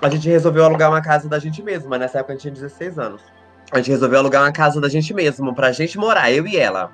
a 0.01 0.09
gente 0.09 0.29
resolveu 0.29 0.65
alugar 0.65 0.89
uma 0.89 1.01
casa 1.01 1.27
da 1.27 1.39
gente 1.39 1.61
mesmo, 1.61 1.89
mas 1.89 1.99
nessa 1.99 2.19
época 2.19 2.33
a 2.33 2.35
gente 2.35 2.43
tinha 2.43 2.53
16 2.53 2.99
anos. 2.99 3.21
A 3.71 3.77
gente 3.77 3.91
resolveu 3.91 4.19
alugar 4.19 4.43
uma 4.43 4.51
casa 4.51 4.79
da 4.79 4.87
gente 4.87 5.13
mesmo, 5.13 5.53
pra 5.53 5.71
gente 5.71 5.97
morar, 5.97 6.31
eu 6.31 6.45
e 6.45 6.57
ela. 6.57 6.91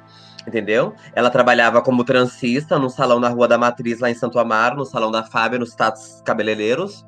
Entendeu? 0.47 0.95
Ela 1.13 1.29
trabalhava 1.29 1.81
como 1.81 2.03
transista 2.03 2.79
no 2.79 2.89
salão 2.89 3.21
da 3.21 3.29
Rua 3.29 3.47
da 3.47 3.57
Matriz, 3.57 3.99
lá 3.99 4.09
em 4.09 4.15
Santo 4.15 4.39
Amaro, 4.39 4.77
no 4.77 4.85
salão 4.85 5.11
da 5.11 5.23
Fábia, 5.23 5.59
nos 5.59 5.69
status 5.69 6.21
cabeleireiros. 6.25 7.05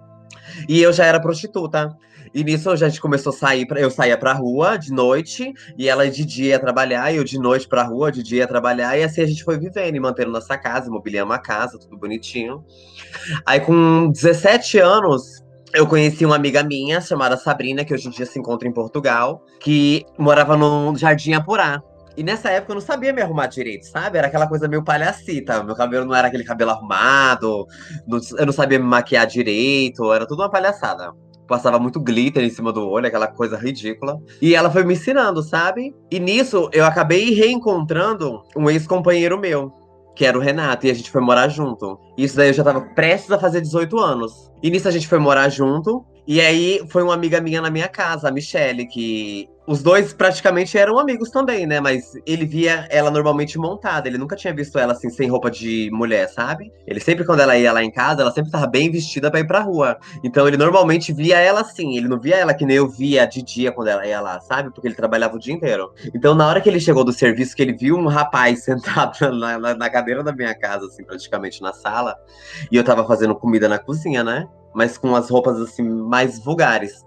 E 0.69 0.81
eu 0.81 0.93
já 0.93 1.05
era 1.05 1.19
prostituta. 1.19 1.97
E 2.33 2.43
nisso 2.43 2.69
a 2.69 2.75
gente 2.75 2.99
começou 2.99 3.31
a 3.31 3.35
sair, 3.35 3.67
pra, 3.67 3.79
eu 3.79 3.91
saía 3.91 4.17
pra 4.17 4.33
rua 4.33 4.75
de 4.75 4.91
noite, 4.91 5.53
e 5.77 5.87
ela 5.87 6.09
de 6.09 6.25
dia 6.25 6.49
ia 6.49 6.59
trabalhar, 6.59 7.11
e 7.13 7.17
eu 7.17 7.23
de 7.23 7.37
noite 7.37 7.67
pra 7.67 7.83
rua, 7.83 8.11
de 8.11 8.23
dia 8.23 8.39
ia 8.39 8.47
trabalhar, 8.47 8.97
e 8.97 9.03
assim 9.03 9.21
a 9.21 9.27
gente 9.27 9.43
foi 9.43 9.57
vivendo 9.59 9.95
e 9.95 9.99
mantendo 9.99 10.31
nossa 10.31 10.57
casa, 10.57 10.87
imobiliando 10.87 11.31
a 11.31 11.37
casa, 11.37 11.77
tudo 11.77 11.95
bonitinho. 11.95 12.65
Aí 13.45 13.59
com 13.59 14.09
17 14.09 14.79
anos, 14.79 15.43
eu 15.75 15.85
conheci 15.85 16.25
uma 16.25 16.35
amiga 16.35 16.63
minha 16.63 16.99
chamada 16.99 17.37
Sabrina, 17.37 17.85
que 17.85 17.93
hoje 17.93 18.07
em 18.07 18.11
dia 18.11 18.25
se 18.25 18.39
encontra 18.39 18.67
em 18.67 18.73
Portugal, 18.73 19.43
que 19.59 20.03
morava 20.17 20.57
no 20.57 20.95
Jardim 20.95 21.33
Apurá. 21.33 21.81
E 22.15 22.23
nessa 22.23 22.49
época 22.49 22.73
eu 22.73 22.75
não 22.75 22.81
sabia 22.81 23.11
me 23.11 23.23
arrumar 23.23 23.47
direito, 23.47 23.85
sabe? 23.87 24.19
Era 24.19 24.27
aquela 24.27 24.47
coisa 24.47 24.67
meio 24.67 24.83
palhacita. 24.83 25.63
Meu 25.63 25.75
cabelo 25.75 26.05
não 26.05 26.13
era 26.13 26.27
aquele 26.27 26.43
cabelo 26.43 26.69
arrumado, 26.71 27.65
eu 28.37 28.45
não 28.45 28.53
sabia 28.53 28.77
me 28.77 28.85
maquiar 28.85 29.25
direito, 29.25 30.13
era 30.13 30.27
tudo 30.27 30.43
uma 30.43 30.49
palhaçada 30.49 31.11
passava 31.47 31.79
muito 31.79 31.99
glitter 31.99 32.43
em 32.43 32.49
cima 32.49 32.71
do 32.71 32.87
olho, 32.87 33.07
aquela 33.07 33.27
coisa 33.27 33.57
ridícula. 33.57 34.19
E 34.41 34.55
ela 34.55 34.69
foi 34.69 34.83
me 34.83 34.93
ensinando, 34.93 35.41
sabe? 35.41 35.93
E 36.09 36.19
nisso 36.19 36.69
eu 36.71 36.85
acabei 36.85 37.31
reencontrando 37.31 38.41
um 38.55 38.69
ex-companheiro 38.69 39.39
meu, 39.39 39.71
que 40.15 40.25
era 40.25 40.37
o 40.37 40.41
Renato, 40.41 40.85
e 40.85 40.91
a 40.91 40.93
gente 40.93 41.09
foi 41.09 41.21
morar 41.21 41.47
junto. 41.47 41.99
Isso 42.17 42.35
daí 42.35 42.49
eu 42.49 42.53
já 42.53 42.63
tava 42.63 42.81
prestes 42.81 43.31
a 43.31 43.39
fazer 43.39 43.61
18 43.61 43.97
anos. 43.99 44.51
E 44.61 44.69
nisso 44.69 44.87
a 44.87 44.91
gente 44.91 45.07
foi 45.07 45.19
morar 45.19 45.49
junto. 45.49 46.05
E 46.25 46.39
aí 46.39 46.81
foi 46.89 47.03
uma 47.03 47.13
amiga 47.13 47.41
minha 47.41 47.61
na 47.61 47.69
minha 47.69 47.87
casa, 47.87 48.29
a 48.29 48.31
Michelle, 48.31 48.87
que 48.87 49.49
os 49.65 49.81
dois 49.81 50.13
praticamente 50.13 50.77
eram 50.77 50.99
amigos 50.99 51.29
também, 51.29 51.65
né? 51.65 51.79
Mas 51.79 52.13
ele 52.25 52.45
via 52.45 52.85
ela 52.89 53.09
normalmente 53.09 53.57
montada. 53.57 54.07
Ele 54.07 54.17
nunca 54.17 54.35
tinha 54.35 54.53
visto 54.53 54.77
ela 54.77 54.93
assim, 54.93 55.09
sem 55.09 55.29
roupa 55.29 55.49
de 55.49 55.89
mulher, 55.91 56.27
sabe? 56.27 56.71
Ele 56.85 56.99
sempre, 56.99 57.25
quando 57.25 57.39
ela 57.39 57.57
ia 57.57 57.71
lá 57.71 57.83
em 57.83 57.91
casa, 57.91 58.21
ela 58.21 58.31
sempre 58.31 58.51
tava 58.51 58.67
bem 58.67 58.91
vestida 58.91 59.31
pra 59.31 59.39
ir 59.39 59.47
pra 59.47 59.61
rua. 59.61 59.97
Então 60.23 60.47
ele 60.47 60.57
normalmente 60.57 61.13
via 61.13 61.39
ela 61.39 61.61
assim. 61.61 61.95
Ele 61.95 62.07
não 62.07 62.19
via 62.19 62.35
ela 62.35 62.53
que 62.53 62.65
nem 62.65 62.77
eu 62.77 62.89
via 62.89 63.25
de 63.25 63.41
dia 63.41 63.71
quando 63.71 63.87
ela 63.87 64.05
ia 64.05 64.19
lá, 64.19 64.39
sabe? 64.41 64.69
Porque 64.71 64.87
ele 64.87 64.95
trabalhava 64.95 65.35
o 65.35 65.39
dia 65.39 65.53
inteiro. 65.53 65.93
Então 66.13 66.35
na 66.35 66.47
hora 66.47 66.59
que 66.59 66.67
ele 66.67 66.79
chegou 66.79 67.03
do 67.03 67.13
serviço, 67.13 67.55
que 67.55 67.61
ele 67.61 67.73
viu 67.73 67.95
um 67.95 68.07
rapaz 68.07 68.63
sentado 68.65 69.31
na, 69.31 69.57
na, 69.57 69.75
na 69.75 69.89
cadeira 69.89 70.23
da 70.23 70.33
minha 70.33 70.53
casa, 70.53 70.85
assim, 70.87 71.03
praticamente 71.03 71.61
na 71.61 71.71
sala, 71.71 72.15
e 72.69 72.75
eu 72.75 72.83
tava 72.83 73.05
fazendo 73.05 73.35
comida 73.35 73.69
na 73.69 73.79
cozinha, 73.79 74.23
né? 74.23 74.45
Mas 74.73 74.97
com 74.97 75.15
as 75.15 75.29
roupas 75.29 75.61
assim, 75.61 75.83
mais 75.83 76.39
vulgares. 76.39 77.03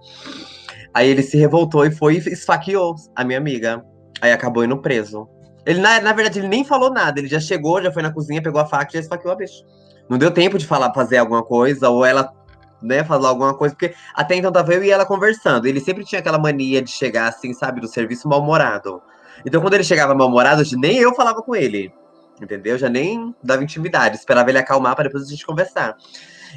Aí 0.97 1.11
ele 1.11 1.23
se 1.23 1.37
revoltou 1.37 1.85
e 1.85 1.91
foi 1.91 2.15
e 2.15 2.33
esfaqueou 2.33 2.95
a 3.15 3.23
minha 3.23 3.37
amiga. 3.37 3.85
Aí 4.19 4.33
acabou 4.33 4.65
indo 4.65 4.79
preso. 4.79 5.29
Ele, 5.67 5.79
na, 5.79 6.01
na 6.01 6.15
verdade, 6.15 6.39
ele 6.39 6.49
nem 6.49 6.65
falou 6.65 6.91
nada. 6.91 7.21
Ele 7.21 7.29
já 7.29 7.39
chegou, 7.39 7.83
já 7.83 7.93
foi 7.93 8.03
na 8.03 8.11
cozinha, 8.11 8.41
pegou 8.41 8.59
a 8.59 8.65
faca 8.65 8.89
e 8.89 8.95
já 8.95 9.01
esfaqueou 9.01 9.31
a 9.31 9.37
bicha. 9.37 9.63
Não 10.09 10.17
deu 10.17 10.31
tempo 10.31 10.57
de 10.57 10.67
falar, 10.67 10.95
fazer 10.95 11.19
alguma 11.19 11.43
coisa, 11.43 11.91
ou 11.91 12.03
ela, 12.03 12.33
né, 12.81 13.05
falar 13.05 13.29
alguma 13.29 13.53
coisa, 13.53 13.75
porque 13.75 13.95
até 14.15 14.37
então 14.37 14.51
tava 14.51 14.73
eu 14.73 14.83
e 14.83 14.91
ela 14.91 15.05
conversando. 15.05 15.67
Ele 15.67 15.81
sempre 15.81 16.03
tinha 16.03 16.19
aquela 16.19 16.39
mania 16.39 16.81
de 16.81 16.91
chegar 16.91 17.29
assim, 17.29 17.53
sabe, 17.53 17.79
do 17.79 17.89
serviço 17.89 18.27
mal-humorado. 18.27 19.03
Então, 19.45 19.61
quando 19.61 19.75
ele 19.75 19.85
chegava 19.85 20.15
mal-humorado, 20.15 20.63
nem 20.79 20.97
eu 20.97 21.15
falava 21.15 21.43
com 21.43 21.55
ele. 21.55 21.93
Entendeu? 22.41 22.79
Já 22.79 22.89
nem 22.89 23.35
dava 23.45 23.63
intimidade. 23.63 24.17
Esperava 24.17 24.49
ele 24.49 24.59
acalmar 24.59 24.97
para 24.97 25.05
depois 25.05 25.25
a 25.25 25.29
gente 25.29 25.45
conversar. 25.45 25.95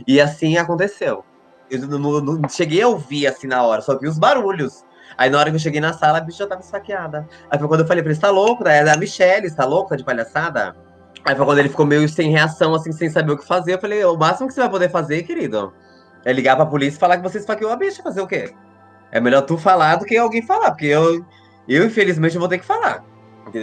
E 0.08 0.22
assim 0.22 0.56
aconteceu. 0.56 1.26
Eu 1.70 1.88
não, 1.88 2.00
não, 2.00 2.22
não, 2.22 2.50
cheguei 2.50 2.82
a 2.82 2.88
ouvir 2.88 3.28
assim 3.28 3.48
na 3.48 3.64
hora, 3.64 3.82
só 3.82 3.98
vi 3.98 4.08
os 4.08 4.18
barulhos. 4.18 4.84
Aí 5.18 5.30
na 5.30 5.38
hora 5.38 5.50
que 5.50 5.56
eu 5.56 5.60
cheguei 5.60 5.82
na 5.82 5.94
sala, 5.94 6.18
a 6.18 6.22
bicha 6.22 6.40
já 6.40 6.48
tava 6.48 6.62
esfaqueada. 6.62 7.28
Aí 7.50 7.60
foi 7.60 7.68
quando 7.68 7.82
eu 7.82 7.88
falei 7.88 8.02
pra 8.02 8.12
ele, 8.12 8.20
tá 8.20 8.30
louco? 8.30 8.68
É 8.68 8.90
a 8.90 8.98
Michelle, 8.98 9.52
tá 9.52 9.66
louco? 9.66 9.90
Tá 9.90 9.96
de 9.96 10.04
palhaçada? 10.04 10.76
Aí 11.26 11.36
foi 11.36 11.46
quando 11.46 11.60
ele 11.60 11.70
ficou 11.70 11.86
meio 11.86 12.08
sem 12.08 12.32
reação, 12.32 12.74
assim, 12.74 12.92
sem 12.92 13.10
saber 13.10 13.34
o 13.34 13.38
que 13.38 13.46
fazer. 13.46 13.74
Eu 13.74 13.80
falei, 13.80 14.04
o 14.06 14.16
máximo 14.16 14.48
que 14.48 14.54
você 14.54 14.62
vai 14.62 14.70
poder 14.70 14.90
fazer, 14.90 15.24
querido, 15.24 15.74
é 16.24 16.32
ligar 16.32 16.56
pra 16.56 16.66
polícia 16.66 16.98
e 16.98 17.00
falar 17.00 17.18
que 17.18 17.24
você 17.24 17.38
esfaqueou 17.38 17.72
a 17.72 17.76
bicha. 17.76 18.02
Fazer 18.02 18.22
o 18.22 18.28
quê? 18.28 18.54
É 19.12 19.20
melhor 19.20 19.42
tu 19.42 19.58
falar 19.58 19.98
do 19.98 20.06
que 20.06 20.16
alguém 20.18 20.42
falar, 20.42 20.72
porque 20.72 20.86
eu, 20.86 21.26
eu 21.68 21.86
infelizmente, 21.86 22.38
vou 22.38 22.48
ter 22.48 22.60
que 22.60 22.66
falar. 22.66 23.04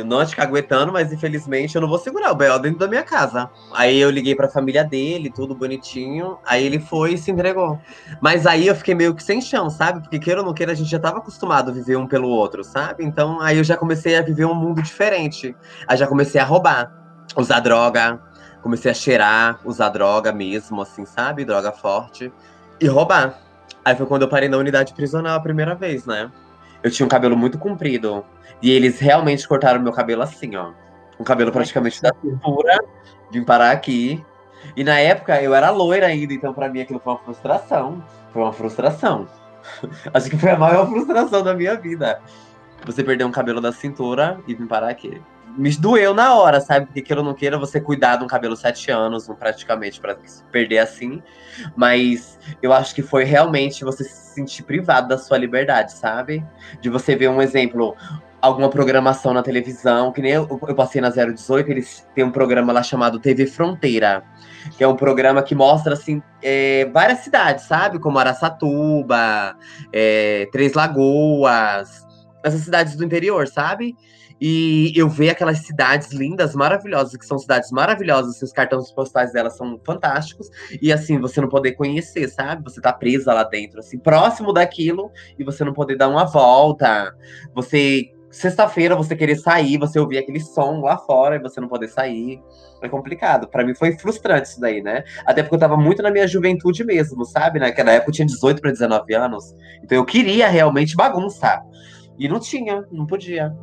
Não 0.04 0.24
te 0.24 0.34
caguetando, 0.34 0.92
mas 0.92 1.12
infelizmente 1.12 1.74
eu 1.74 1.80
não 1.80 1.88
vou 1.88 1.98
segurar 1.98 2.32
o 2.32 2.34
B.O. 2.34 2.58
dentro 2.58 2.78
da 2.78 2.88
minha 2.88 3.02
casa. 3.02 3.50
Aí 3.72 3.98
eu 3.98 4.10
liguei 4.10 4.34
pra 4.34 4.48
família 4.48 4.84
dele, 4.84 5.30
tudo 5.30 5.54
bonitinho. 5.54 6.38
Aí 6.44 6.64
ele 6.64 6.78
foi 6.78 7.14
e 7.14 7.18
se 7.18 7.30
entregou. 7.30 7.78
Mas 8.20 8.46
aí 8.46 8.66
eu 8.66 8.74
fiquei 8.74 8.94
meio 8.94 9.14
que 9.14 9.22
sem 9.22 9.40
chão, 9.40 9.70
sabe? 9.70 10.00
Porque 10.00 10.18
queira 10.18 10.40
ou 10.40 10.46
não 10.46 10.54
queira, 10.54 10.72
a 10.72 10.74
gente 10.74 10.90
já 10.90 10.98
tava 10.98 11.18
acostumado 11.18 11.70
a 11.70 11.74
viver 11.74 11.96
um 11.96 12.06
pelo 12.06 12.28
outro, 12.28 12.64
sabe? 12.64 13.04
Então 13.04 13.40
aí 13.40 13.58
eu 13.58 13.64
já 13.64 13.76
comecei 13.76 14.16
a 14.16 14.22
viver 14.22 14.44
um 14.44 14.54
mundo 14.54 14.82
diferente. 14.82 15.56
Aí 15.86 15.96
já 15.96 16.06
comecei 16.06 16.40
a 16.40 16.44
roubar, 16.44 16.90
usar 17.36 17.60
droga, 17.60 18.20
comecei 18.62 18.90
a 18.90 18.94
cheirar, 18.94 19.60
usar 19.64 19.90
droga 19.90 20.32
mesmo, 20.32 20.82
assim, 20.82 21.04
sabe? 21.04 21.44
Droga 21.44 21.72
forte. 21.72 22.32
E 22.80 22.86
roubar. 22.86 23.38
Aí 23.84 23.94
foi 23.94 24.06
quando 24.06 24.22
eu 24.22 24.28
parei 24.28 24.48
na 24.48 24.56
unidade 24.56 24.92
prisional 24.94 25.36
a 25.36 25.40
primeira 25.40 25.74
vez, 25.74 26.06
né? 26.06 26.30
Eu 26.86 26.90
tinha 26.92 27.04
um 27.04 27.08
cabelo 27.08 27.36
muito 27.36 27.58
comprido. 27.58 28.24
E 28.62 28.70
eles 28.70 29.00
realmente 29.00 29.46
cortaram 29.48 29.82
meu 29.82 29.92
cabelo 29.92 30.22
assim, 30.22 30.54
ó. 30.54 30.70
Um 31.18 31.24
cabelo 31.24 31.50
praticamente 31.50 32.00
da 32.00 32.12
cintura. 32.22 32.78
Vim 33.28 33.42
parar 33.42 33.72
aqui. 33.72 34.24
E 34.76 34.84
na 34.84 34.96
época 35.00 35.42
eu 35.42 35.52
era 35.52 35.68
loira 35.70 36.06
ainda, 36.06 36.32
então 36.32 36.54
pra 36.54 36.68
mim 36.68 36.80
aquilo 36.80 37.00
foi 37.00 37.14
uma 37.14 37.18
frustração. 37.18 38.04
Foi 38.32 38.40
uma 38.40 38.52
frustração. 38.52 39.26
Acho 40.14 40.30
que 40.30 40.38
foi 40.38 40.50
a 40.50 40.56
maior 40.56 40.88
frustração 40.88 41.42
da 41.42 41.54
minha 41.54 41.74
vida. 41.74 42.22
Você 42.84 43.02
perder 43.02 43.24
um 43.24 43.32
cabelo 43.32 43.60
da 43.60 43.72
cintura 43.72 44.38
e 44.46 44.54
vir 44.54 44.68
parar 44.68 44.90
aqui. 44.90 45.20
Me 45.56 45.74
doeu 45.76 46.12
na 46.12 46.34
hora, 46.34 46.60
sabe? 46.60 46.86
Porque 46.86 47.00
queira 47.00 47.20
ou 47.20 47.26
não 47.26 47.34
queira, 47.34 47.58
você 47.58 47.80
cuidar 47.80 48.16
de 48.16 48.24
um 48.24 48.26
cabelo 48.26 48.56
sete 48.56 48.90
anos, 48.90 49.26
praticamente, 49.38 50.00
para 50.00 50.16
se 50.24 50.44
perder 50.44 50.78
assim. 50.78 51.22
Mas 51.74 52.38
eu 52.62 52.72
acho 52.72 52.94
que 52.94 53.02
foi 53.02 53.24
realmente 53.24 53.84
você 53.84 54.04
se 54.04 54.34
sentir 54.34 54.62
privado 54.64 55.08
da 55.08 55.16
sua 55.16 55.38
liberdade, 55.38 55.92
sabe? 55.92 56.44
De 56.80 56.90
você 56.90 57.16
ver 57.16 57.28
um 57.28 57.40
exemplo, 57.40 57.96
alguma 58.40 58.68
programação 58.68 59.32
na 59.32 59.42
televisão, 59.42 60.12
que 60.12 60.20
nem 60.20 60.32
eu, 60.32 60.60
eu 60.68 60.74
passei 60.74 61.00
na 61.00 61.10
018, 61.10 61.70
eles 61.70 62.06
têm 62.14 62.24
um 62.24 62.30
programa 62.30 62.72
lá 62.72 62.82
chamado 62.82 63.18
TV 63.18 63.46
Fronteira, 63.46 64.22
que 64.76 64.84
é 64.84 64.88
um 64.88 64.96
programa 64.96 65.42
que 65.42 65.54
mostra, 65.54 65.94
assim, 65.94 66.22
é, 66.42 66.84
várias 66.92 67.20
cidades, 67.20 67.64
sabe? 67.64 67.98
Como 67.98 68.18
Araçatuba, 68.18 69.56
é, 69.92 70.48
Três 70.52 70.74
Lagoas, 70.74 72.05
essas 72.46 72.62
cidades 72.62 72.96
do 72.96 73.04
interior, 73.04 73.46
sabe? 73.48 73.94
E 74.40 74.92
eu 74.94 75.08
ver 75.08 75.30
aquelas 75.30 75.60
cidades 75.60 76.12
lindas, 76.12 76.54
maravilhosas, 76.54 77.16
que 77.16 77.24
são 77.24 77.38
cidades 77.38 77.70
maravilhosas, 77.70 78.40
os 78.42 78.52
cartões 78.52 78.92
postais 78.92 79.32
delas 79.32 79.56
são 79.56 79.80
fantásticos, 79.84 80.48
e 80.82 80.92
assim, 80.92 81.18
você 81.18 81.40
não 81.40 81.48
poder 81.48 81.72
conhecer, 81.72 82.28
sabe? 82.28 82.62
Você 82.64 82.80
tá 82.80 82.92
presa 82.92 83.32
lá 83.32 83.44
dentro, 83.44 83.80
assim, 83.80 83.98
próximo 83.98 84.52
daquilo, 84.52 85.10
e 85.38 85.44
você 85.44 85.64
não 85.64 85.72
poder 85.72 85.96
dar 85.96 86.08
uma 86.08 86.26
volta, 86.26 87.14
você 87.54 88.10
sexta-feira 88.36 88.94
você 88.94 89.16
querer 89.16 89.36
sair, 89.36 89.78
você 89.78 89.98
ouvir 89.98 90.18
aquele 90.18 90.40
som 90.40 90.80
lá 90.80 90.98
fora 90.98 91.36
e 91.36 91.38
você 91.38 91.58
não 91.58 91.68
poder 91.68 91.88
sair. 91.88 92.42
É 92.82 92.88
complicado. 92.88 93.48
Para 93.48 93.64
mim 93.64 93.74
foi 93.74 93.96
frustrante 93.96 94.48
isso 94.48 94.60
daí, 94.60 94.82
né? 94.82 95.02
Até 95.24 95.42
porque 95.42 95.54
eu 95.54 95.60
tava 95.60 95.76
muito 95.76 96.02
na 96.02 96.10
minha 96.10 96.28
juventude 96.28 96.84
mesmo, 96.84 97.24
sabe? 97.24 97.58
Naquela 97.58 97.92
época 97.92 98.10
eu 98.10 98.14
tinha 98.14 98.26
18 98.26 98.60
para 98.60 98.70
19 98.70 99.14
anos. 99.14 99.54
Então 99.82 99.96
eu 99.96 100.04
queria 100.04 100.48
realmente 100.48 100.94
bagunçar. 100.94 101.62
E 102.18 102.28
não 102.28 102.40
tinha, 102.40 102.84
não 102.90 103.06
podia. 103.06 103.54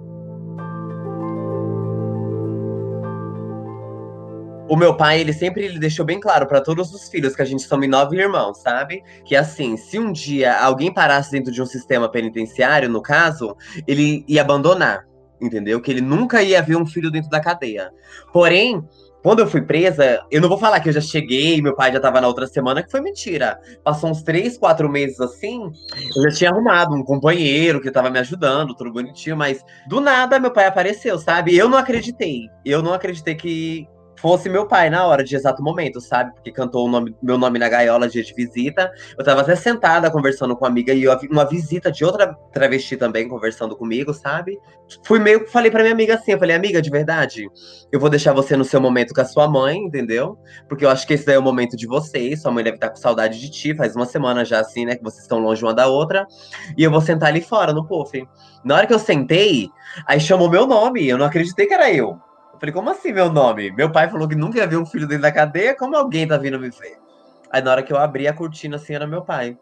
O 4.69 4.75
meu 4.75 4.95
pai, 4.95 5.19
ele 5.19 5.33
sempre 5.33 5.65
ele 5.65 5.77
deixou 5.77 6.05
bem 6.05 6.19
claro 6.19 6.47
para 6.47 6.61
todos 6.61 6.93
os 6.93 7.09
filhos 7.09 7.35
que 7.35 7.41
a 7.41 7.45
gente 7.45 7.63
somos 7.63 7.87
nove 7.87 8.17
irmãos, 8.17 8.59
sabe? 8.59 9.03
Que 9.25 9.35
assim, 9.35 9.75
se 9.77 9.99
um 9.99 10.11
dia 10.11 10.57
alguém 10.57 10.91
parasse 10.91 11.31
dentro 11.31 11.51
de 11.51 11.61
um 11.61 11.65
sistema 11.65 12.09
penitenciário, 12.09 12.89
no 12.89 13.01
caso, 13.01 13.55
ele 13.85 14.23
ia 14.27 14.41
abandonar, 14.41 15.05
entendeu? 15.39 15.81
Que 15.81 15.91
ele 15.91 16.01
nunca 16.01 16.41
ia 16.41 16.61
ver 16.61 16.77
um 16.77 16.85
filho 16.85 17.11
dentro 17.11 17.29
da 17.29 17.41
cadeia. 17.41 17.91
Porém, 18.31 18.83
quando 19.23 19.39
eu 19.39 19.47
fui 19.47 19.61
presa, 19.61 20.21
eu 20.29 20.41
não 20.41 20.49
vou 20.49 20.57
falar 20.57 20.81
que 20.81 20.89
eu 20.89 20.93
já 20.93 20.99
cheguei, 20.99 21.61
meu 21.61 21.73
pai 21.73 21.93
já 21.93 21.99
tava 21.99 22.19
na 22.19 22.27
outra 22.27 22.45
semana, 22.45 22.83
que 22.83 22.91
foi 22.91 22.99
mentira. 22.99 23.57
Passou 23.81 24.09
uns 24.09 24.21
três, 24.21 24.57
quatro 24.57 24.89
meses 24.89 25.19
assim, 25.21 25.71
eu 26.15 26.23
já 26.23 26.37
tinha 26.37 26.49
arrumado 26.51 26.93
um 26.93 27.03
companheiro 27.03 27.79
que 27.79 27.89
tava 27.89 28.09
me 28.09 28.19
ajudando, 28.19 28.75
tudo 28.75 28.91
bonitinho, 28.91 29.37
mas 29.37 29.63
do 29.87 30.01
nada 30.01 30.39
meu 30.39 30.51
pai 30.51 30.65
apareceu, 30.65 31.17
sabe? 31.17 31.55
Eu 31.55 31.69
não 31.69 31.77
acreditei. 31.77 32.49
Eu 32.65 32.83
não 32.83 32.93
acreditei 32.93 33.33
que, 33.33 33.87
fosse 34.19 34.49
meu 34.49 34.67
pai 34.67 34.89
na 34.89 35.05
hora, 35.05 35.23
de 35.23 35.35
exato 35.35 35.61
momento, 35.63 35.99
sabe? 35.99 36.33
Porque 36.33 36.51
cantou 36.51 36.85
o 36.85 36.89
nome, 36.89 37.15
meu 37.21 37.37
nome 37.37 37.59
na 37.59 37.67
gaiola 37.67 38.07
dia 38.07 38.23
de 38.23 38.33
visita. 38.33 38.91
Eu 39.17 39.23
tava 39.23 39.41
até 39.41 39.55
sentada 39.55 40.09
conversando 40.11 40.55
com 40.55 40.63
uma 40.63 40.69
amiga 40.69 40.93
e 40.93 41.07
uma 41.27 41.45
visita 41.45 41.91
de 41.91 42.05
outra 42.05 42.33
travesti 42.51 42.95
também 42.97 43.27
conversando 43.27 43.75
comigo, 43.75 44.13
sabe? 44.13 44.59
Fui 45.03 45.19
meio 45.19 45.47
falei 45.47 45.71
pra 45.71 45.81
minha 45.81 45.93
amiga 45.93 46.15
assim, 46.15 46.33
eu 46.33 46.39
falei, 46.39 46.55
amiga, 46.55 46.81
de 46.81 46.89
verdade, 46.89 47.47
eu 47.91 47.99
vou 47.99 48.09
deixar 48.09 48.33
você 48.33 48.55
no 48.55 48.63
seu 48.63 48.79
momento 48.79 49.13
com 49.13 49.21
a 49.21 49.25
sua 49.25 49.47
mãe, 49.47 49.77
entendeu? 49.77 50.37
Porque 50.67 50.85
eu 50.85 50.89
acho 50.89 51.05
que 51.07 51.13
esse 51.13 51.25
daí 51.25 51.35
é 51.35 51.39
o 51.39 51.41
momento 51.41 51.75
de 51.75 51.87
vocês, 51.87 52.41
sua 52.41 52.51
mãe 52.51 52.63
deve 52.63 52.77
estar 52.77 52.89
com 52.89 52.95
saudade 52.95 53.39
de 53.39 53.49
ti, 53.49 53.75
faz 53.75 53.95
uma 53.95 54.05
semana 54.05 54.45
já 54.45 54.59
assim, 54.59 54.85
né, 54.85 54.95
que 54.95 55.03
vocês 55.03 55.23
estão 55.23 55.39
longe 55.39 55.63
uma 55.63 55.73
da 55.73 55.87
outra, 55.87 56.27
e 56.77 56.83
eu 56.83 56.91
vou 56.91 57.01
sentar 57.01 57.29
ali 57.29 57.41
fora 57.41 57.73
no 57.73 57.85
puff. 57.85 58.25
Na 58.63 58.75
hora 58.75 58.87
que 58.87 58.93
eu 58.93 58.99
sentei, 58.99 59.69
aí 60.07 60.19
chamou 60.19 60.49
meu 60.49 60.67
nome, 60.67 61.07
eu 61.07 61.17
não 61.17 61.25
acreditei 61.25 61.65
que 61.65 61.73
era 61.73 61.91
eu. 61.91 62.19
Falei, 62.63 62.73
como 62.73 62.89
assim 62.89 63.11
meu 63.11 63.29
nome? 63.29 63.71
Meu 63.71 63.91
pai 63.91 64.09
falou 64.09 64.25
que 64.25 64.35
nunca 64.35 64.57
ia 64.57 64.65
ver 64.65 64.77
um 64.77 64.85
filho 64.85 65.05
dentro 65.05 65.23
da 65.23 65.33
cadeia, 65.33 65.75
como 65.75 65.97
alguém 65.97 66.25
tá 66.25 66.37
vindo 66.37 66.57
me 66.57 66.69
ver? 66.69 66.97
Aí 67.51 67.61
na 67.61 67.69
hora 67.69 67.83
que 67.83 67.91
eu 67.91 67.97
abri 67.97 68.25
a 68.25 68.31
cortina, 68.31 68.77
assim, 68.77 68.95
era 68.95 69.05
meu 69.05 69.21
pai. 69.21 69.57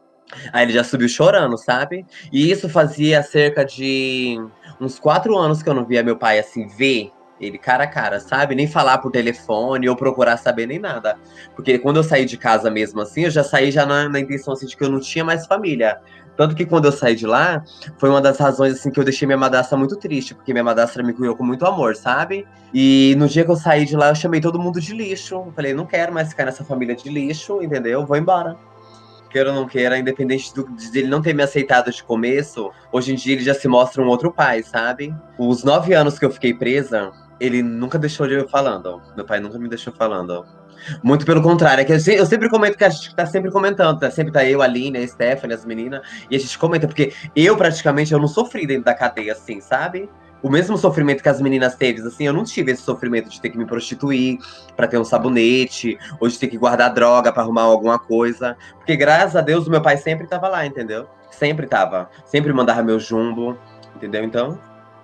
Aí 0.53 0.65
ele 0.65 0.71
já 0.71 0.83
subiu 0.83 1.09
chorando, 1.09 1.57
sabe? 1.57 2.05
E 2.31 2.51
isso 2.51 2.69
fazia 2.69 3.23
cerca 3.23 3.65
de 3.65 4.37
uns 4.79 4.99
quatro 4.99 5.35
anos 5.35 5.63
que 5.63 5.69
eu 5.69 5.73
não 5.73 5.83
via 5.83 6.03
meu 6.03 6.15
pai, 6.15 6.37
assim, 6.37 6.67
ver 6.67 7.11
ele 7.39 7.57
cara 7.57 7.85
a 7.85 7.87
cara, 7.87 8.19
sabe? 8.19 8.53
Nem 8.53 8.67
falar 8.67 8.99
por 8.99 9.11
telefone 9.11 9.89
ou 9.89 9.95
procurar 9.95 10.37
saber 10.37 10.67
nem 10.67 10.77
nada. 10.77 11.17
Porque 11.55 11.79
quando 11.79 11.97
eu 11.97 12.03
saí 12.03 12.23
de 12.23 12.37
casa 12.37 12.69
mesmo 12.69 13.01
assim, 13.01 13.23
eu 13.23 13.31
já 13.31 13.43
saí 13.43 13.71
já 13.71 13.83
na, 13.83 14.07
na 14.07 14.19
intenção 14.19 14.53
assim, 14.53 14.67
de 14.67 14.77
que 14.77 14.83
eu 14.83 14.91
não 14.91 14.99
tinha 14.99 15.25
mais 15.25 15.47
família. 15.47 15.99
Tanto 16.37 16.55
que 16.55 16.65
quando 16.65 16.85
eu 16.85 16.91
saí 16.91 17.15
de 17.15 17.27
lá, 17.27 17.63
foi 17.97 18.09
uma 18.09 18.21
das 18.21 18.37
razões 18.37 18.73
assim 18.73 18.89
que 18.89 18.99
eu 18.99 19.03
deixei 19.03 19.25
minha 19.25 19.37
madrasta 19.37 19.75
muito 19.77 19.95
triste, 19.95 20.33
porque 20.33 20.53
minha 20.53 20.63
madrasta 20.63 21.01
me 21.03 21.13
cuidou 21.13 21.35
com 21.35 21.43
muito 21.43 21.65
amor, 21.65 21.95
sabe? 21.95 22.47
E 22.73 23.15
no 23.17 23.27
dia 23.27 23.43
que 23.43 23.51
eu 23.51 23.55
saí 23.55 23.85
de 23.85 23.95
lá, 23.95 24.09
eu 24.09 24.15
chamei 24.15 24.41
todo 24.41 24.59
mundo 24.59 24.79
de 24.79 24.93
lixo. 24.93 25.35
Eu 25.35 25.51
falei, 25.55 25.73
não 25.73 25.85
quero 25.85 26.13
mais 26.13 26.29
ficar 26.29 26.45
nessa 26.45 26.63
família 26.63 26.95
de 26.95 27.09
lixo, 27.09 27.61
entendeu? 27.61 28.05
Vou 28.05 28.17
embora. 28.17 28.57
Queira 29.29 29.49
ou 29.49 29.55
não 29.55 29.67
queira, 29.67 29.97
independente 29.97 30.53
do, 30.53 30.67
de 30.75 30.99
ele 30.99 31.07
não 31.07 31.21
ter 31.21 31.33
me 31.33 31.41
aceitado 31.41 31.89
de 31.89 32.03
começo, 32.03 32.69
hoje 32.91 33.13
em 33.13 33.15
dia 33.15 33.33
ele 33.33 33.43
já 33.43 33.53
se 33.53 33.65
mostra 33.65 34.01
um 34.01 34.07
outro 34.07 34.31
pai, 34.31 34.61
sabe? 34.61 35.15
Os 35.37 35.63
nove 35.63 35.93
anos 35.93 36.19
que 36.19 36.25
eu 36.25 36.31
fiquei 36.31 36.53
presa, 36.53 37.11
ele 37.39 37.63
nunca 37.63 37.97
deixou 37.97 38.27
de 38.27 38.33
eu 38.33 38.49
falando. 38.49 39.01
Meu 39.15 39.25
pai 39.25 39.39
nunca 39.39 39.57
me 39.57 39.69
deixou 39.69 39.93
falando. 39.93 40.45
Muito 41.03 41.25
pelo 41.25 41.41
contrário, 41.41 41.81
é 41.81 41.85
que 41.85 41.93
eu, 41.93 42.25
sempre 42.25 42.49
comento 42.49 42.77
que 42.77 42.83
a 42.83 42.89
gente 42.89 43.15
tá 43.15 43.25
sempre 43.25 43.51
comentando, 43.51 43.99
tá? 43.99 44.09
Sempre 44.09 44.31
tá 44.31 44.43
eu, 44.45 44.61
a 44.61 44.65
Aline, 44.65 44.97
a 44.97 45.07
Stephanie, 45.07 45.55
as 45.55 45.65
meninas, 45.65 46.01
e 46.29 46.35
a 46.35 46.39
gente 46.39 46.57
comenta, 46.57 46.87
porque 46.87 47.13
eu 47.35 47.55
praticamente 47.55 48.13
eu 48.13 48.19
não 48.19 48.27
sofri 48.27 48.65
dentro 48.65 48.85
da 48.85 48.93
cadeia, 48.93 49.33
assim, 49.33 49.61
sabe? 49.61 50.09
O 50.43 50.49
mesmo 50.49 50.75
sofrimento 50.75 51.21
que 51.21 51.29
as 51.29 51.39
meninas 51.39 51.75
teve, 51.75 52.01
assim, 52.01 52.25
eu 52.25 52.33
não 52.33 52.43
tive 52.43 52.71
esse 52.71 52.81
sofrimento 52.81 53.29
de 53.29 53.39
ter 53.39 53.49
que 53.49 53.57
me 53.57 53.65
prostituir 53.65 54.39
para 54.75 54.87
ter 54.87 54.97
um 54.97 55.03
sabonete, 55.03 55.99
ou 56.19 56.27
de 56.27 56.39
ter 56.39 56.47
que 56.47 56.57
guardar 56.57 56.91
droga 56.93 57.31
para 57.31 57.43
arrumar 57.43 57.63
alguma 57.63 57.99
coisa. 57.99 58.57
Porque 58.77 58.95
graças 58.95 59.35
a 59.35 59.41
Deus 59.41 59.67
o 59.67 59.69
meu 59.69 59.81
pai 59.81 59.97
sempre 59.97 60.25
tava 60.25 60.47
lá, 60.47 60.65
entendeu? 60.65 61.07
Sempre 61.29 61.67
tava. 61.67 62.09
Sempre 62.25 62.51
mandava 62.53 62.81
meu 62.81 62.99
jumbo, 62.99 63.55
entendeu? 63.95 64.23
Então, 64.23 64.57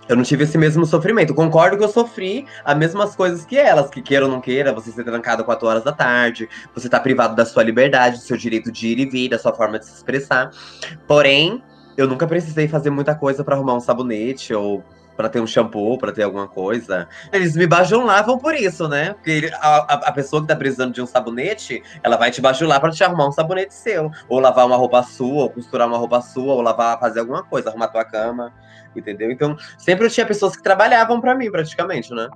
eu 0.08 0.16
não 0.16 0.24
tive 0.24 0.44
esse 0.44 0.58
mesmo 0.58 0.86
sofrimento. 0.86 1.34
Concordo 1.34 1.78
que 1.78 1.84
eu 1.84 1.90
sofri 1.90 2.46
as 2.64 2.78
mesmas 2.78 3.16
coisas 3.16 3.46
que 3.46 3.58
elas, 3.58 3.90
que 3.90 4.02
queira 4.02 4.26
ou 4.26 4.32
não 4.32 4.42
queira, 4.42 4.74
você 4.74 4.92
ser 4.92 5.04
trancado 5.04 5.44
4 5.44 5.68
horas 5.68 5.84
da 5.84 5.92
tarde, 5.92 6.50
você 6.74 6.88
tá 6.88 7.00
privado 7.00 7.36
da 7.36 7.46
sua 7.46 7.64
liberdade, 7.64 8.18
do 8.18 8.22
seu 8.22 8.38
direito 8.38 8.72
de 8.72 8.88
ir 8.88 9.00
e 9.00 9.06
vir, 9.06 9.30
da 9.30 9.40
sua 9.40 9.54
forma 9.54 9.80
de 9.80 9.86
se 9.86 9.94
expressar. 9.94 10.52
Porém, 11.08 11.62
eu 11.96 12.08
nunca 12.08 12.28
precisei 12.28 12.68
fazer 12.68 12.90
muita 12.90 13.16
coisa 13.16 13.44
para 13.44 13.56
arrumar 13.56 13.74
um 13.74 13.80
sabonete 13.80 14.54
ou 14.54 14.84
para 15.18 15.28
ter 15.28 15.42
um 15.42 15.48
shampoo, 15.48 15.98
para 15.98 16.12
ter 16.12 16.22
alguma 16.22 16.48
coisa. 16.48 17.10
Eles 17.34 17.56
me 17.58 17.66
bajulavam 17.66 18.38
por 18.38 18.54
isso, 18.54 18.88
né? 18.88 19.14
Porque 19.14 19.50
a, 19.56 19.94
a, 19.94 20.12
pessoa 20.12 20.44
que 20.44 20.48
tá 20.48 20.56
precisando 20.56 20.94
de 20.94 21.02
um 21.02 21.08
sabonete, 21.08 21.82
ela 22.04 22.16
vai 22.16 22.30
te 22.30 22.40
bajular 22.40 22.80
para 22.80 22.92
te 22.92 23.04
arrumar 23.04 23.28
um 23.28 23.32
sabonete 23.32 23.74
seu. 23.74 24.12
Ou 24.30 24.40
lavar 24.40 24.68
uma 24.68 24.78
roupa 24.78 25.02
sua, 25.02 25.44
ou 25.44 25.50
costurar 25.50 25.88
uma 25.88 25.98
roupa 25.98 26.22
sua, 26.22 26.54
ou 26.54 26.62
lavar, 26.62 27.00
fazer 27.00 27.22
alguma 27.22 27.44
coisa, 27.44 27.70
arrumar 27.70 27.88
tua 27.88 28.06
cama, 28.06 28.54
entendeu? 28.96 29.32
Então, 29.32 29.58
sempre 29.78 30.06
eu 30.06 30.10
tinha 30.10 30.26
pessoas 30.26 30.56
que 30.56 30.62
trabalhavam 30.62 31.20
para 31.20 31.34
mim, 31.34 31.50
praticamente, 31.50 32.14
né? 32.14 32.30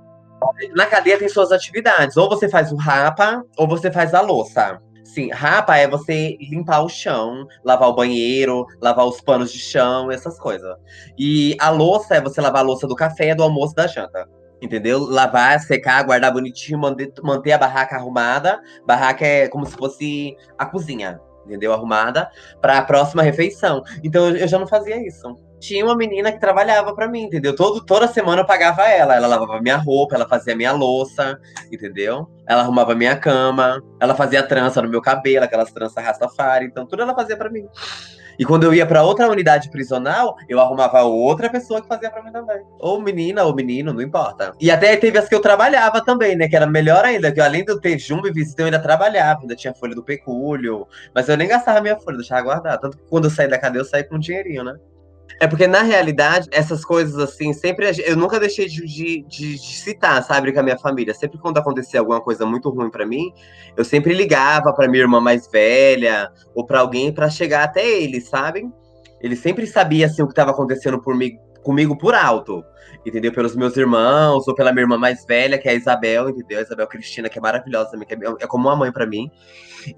Na 0.74 0.86
cadeia 0.86 1.16
tem 1.18 1.28
suas 1.28 1.52
atividades. 1.52 2.16
Ou 2.16 2.28
você 2.28 2.48
faz 2.48 2.72
o 2.72 2.76
rapa, 2.76 3.44
ou 3.56 3.68
você 3.68 3.92
faz 3.92 4.12
a 4.12 4.20
louça. 4.20 4.80
Sim, 5.04 5.30
rapa 5.30 5.76
é 5.76 5.88
você 5.88 6.36
limpar 6.40 6.82
o 6.82 6.88
chão, 6.88 7.46
lavar 7.64 7.88
o 7.88 7.94
banheiro, 7.94 8.66
lavar 8.80 9.06
os 9.06 9.20
panos 9.20 9.52
de 9.52 9.58
chão, 9.58 10.10
essas 10.10 10.38
coisas. 10.38 10.76
E 11.18 11.56
a 11.60 11.70
louça 11.70 12.14
é 12.14 12.20
você 12.20 12.40
lavar 12.40 12.62
a 12.62 12.66
louça 12.66 12.86
do 12.86 12.94
café, 12.94 13.34
do 13.34 13.42
almoço, 13.42 13.74
da 13.74 13.86
janta. 13.86 14.28
Entendeu? 14.60 15.00
Lavar, 15.00 15.58
secar, 15.60 16.04
guardar 16.04 16.32
bonitinho, 16.32 16.78
manter, 16.78 17.52
a 17.52 17.58
barraca 17.58 17.96
arrumada. 17.96 18.60
Barraca 18.86 19.26
é 19.26 19.48
como 19.48 19.66
se 19.66 19.76
fosse 19.76 20.36
a 20.56 20.64
cozinha, 20.64 21.20
entendeu? 21.44 21.72
Arrumada 21.72 22.30
para 22.60 22.78
a 22.78 22.82
próxima 22.82 23.22
refeição. 23.22 23.82
Então 24.04 24.28
eu 24.28 24.46
já 24.46 24.58
não 24.58 24.68
fazia 24.68 25.04
isso 25.04 25.36
tinha 25.62 25.84
uma 25.84 25.96
menina 25.96 26.32
que 26.32 26.40
trabalhava 26.40 26.92
para 26.92 27.06
mim, 27.06 27.22
entendeu? 27.22 27.54
Todo, 27.54 27.80
toda 27.84 28.08
semana 28.08 28.42
eu 28.42 28.46
pagava 28.46 28.82
ela. 28.88 29.14
Ela 29.14 29.28
lavava 29.28 29.60
minha 29.60 29.76
roupa, 29.76 30.16
ela 30.16 30.28
fazia 30.28 30.56
minha 30.56 30.72
louça, 30.72 31.38
entendeu? 31.70 32.28
Ela 32.48 32.62
arrumava 32.62 32.96
minha 32.96 33.16
cama, 33.16 33.80
ela 34.00 34.14
fazia 34.14 34.42
trança 34.42 34.82
no 34.82 34.88
meu 34.88 35.00
cabelo, 35.00 35.44
aquelas 35.44 35.72
tranças 35.72 36.04
rastafari, 36.04 36.66
então 36.66 36.84
tudo 36.84 37.02
ela 37.02 37.14
fazia 37.14 37.36
para 37.36 37.48
mim. 37.48 37.64
E 38.38 38.44
quando 38.44 38.64
eu 38.64 38.74
ia 38.74 38.84
pra 38.84 39.04
outra 39.04 39.28
unidade 39.28 39.70
prisional, 39.70 40.34
eu 40.48 40.58
arrumava 40.58 41.02
outra 41.02 41.48
pessoa 41.48 41.80
que 41.80 41.86
fazia 41.86 42.10
pra 42.10 42.24
mim 42.24 42.32
também. 42.32 42.60
Ou 42.80 43.00
menina, 43.00 43.44
ou 43.44 43.54
menino, 43.54 43.92
não 43.92 44.00
importa. 44.00 44.52
E 44.60 44.70
até 44.70 44.96
teve 44.96 45.18
as 45.18 45.28
que 45.28 45.34
eu 45.34 45.40
trabalhava 45.40 46.02
também, 46.02 46.34
né? 46.34 46.48
Que 46.48 46.56
era 46.56 46.66
melhor 46.66 47.04
ainda, 47.04 47.30
que 47.30 47.38
eu, 47.38 47.44
além 47.44 47.64
de 47.64 47.70
eu 47.70 47.80
ter 47.80 47.98
jumbo 47.98 48.26
e 48.26 48.32
visita, 48.32 48.62
eu 48.62 48.66
ainda 48.66 48.80
trabalhava, 48.80 49.42
ainda 49.42 49.54
tinha 49.54 49.74
folha 49.74 49.94
do 49.94 50.02
pecúlio. 50.02 50.88
Mas 51.14 51.28
eu 51.28 51.36
nem 51.36 51.46
gastava 51.46 51.80
minha 51.80 51.96
folha, 52.00 52.16
deixava 52.16 52.42
guardar. 52.42 52.78
Tanto 52.78 52.96
que 52.96 53.04
quando 53.08 53.24
eu 53.24 53.30
saí 53.30 53.46
da 53.46 53.58
cadeia, 53.58 53.82
eu 53.82 53.84
saí 53.84 54.02
com 54.02 54.16
um 54.16 54.18
dinheirinho, 54.18 54.64
né? 54.64 54.74
É 55.40 55.46
porque, 55.46 55.66
na 55.66 55.82
realidade, 55.82 56.48
essas 56.52 56.84
coisas 56.84 57.18
assim, 57.18 57.52
sempre. 57.52 57.90
Eu 58.04 58.16
nunca 58.16 58.38
deixei 58.38 58.66
de, 58.66 58.84
de, 58.86 59.22
de, 59.22 59.54
de 59.54 59.76
citar, 59.76 60.22
sabe, 60.22 60.52
com 60.52 60.60
a 60.60 60.62
minha 60.62 60.78
família. 60.78 61.14
Sempre 61.14 61.38
quando 61.38 61.58
acontecia 61.58 62.00
alguma 62.00 62.20
coisa 62.20 62.46
muito 62.46 62.70
ruim 62.70 62.90
para 62.90 63.06
mim, 63.06 63.32
eu 63.76 63.84
sempre 63.84 64.14
ligava 64.14 64.72
para 64.72 64.88
minha 64.88 65.02
irmã 65.02 65.20
mais 65.20 65.48
velha 65.48 66.30
ou 66.54 66.64
para 66.64 66.80
alguém 66.80 67.12
para 67.12 67.28
chegar 67.28 67.64
até 67.64 67.86
eles, 67.86 68.28
sabe? 68.28 68.68
Ele 69.20 69.36
sempre 69.36 69.66
sabia 69.66 70.06
assim, 70.06 70.22
o 70.22 70.26
que 70.26 70.32
estava 70.32 70.50
acontecendo 70.50 71.00
por 71.00 71.16
mim, 71.16 71.38
comigo 71.62 71.96
por 71.96 72.14
alto 72.14 72.64
entendeu? 73.04 73.32
Pelos 73.32 73.56
meus 73.56 73.76
irmãos, 73.76 74.46
ou 74.46 74.54
pela 74.54 74.72
minha 74.72 74.82
irmã 74.82 74.96
mais 74.96 75.24
velha, 75.24 75.58
que 75.58 75.68
é 75.68 75.72
a 75.72 75.74
Isabel, 75.74 76.28
entendeu? 76.28 76.58
A 76.58 76.62
Isabel 76.62 76.86
Cristina, 76.86 77.28
que 77.28 77.38
é 77.38 77.42
maravilhosa 77.42 77.90
também, 77.90 78.06
que 78.06 78.14
é, 78.14 78.18
é 78.40 78.46
como 78.46 78.68
uma 78.68 78.76
mãe 78.76 78.92
para 78.92 79.06
mim. 79.06 79.30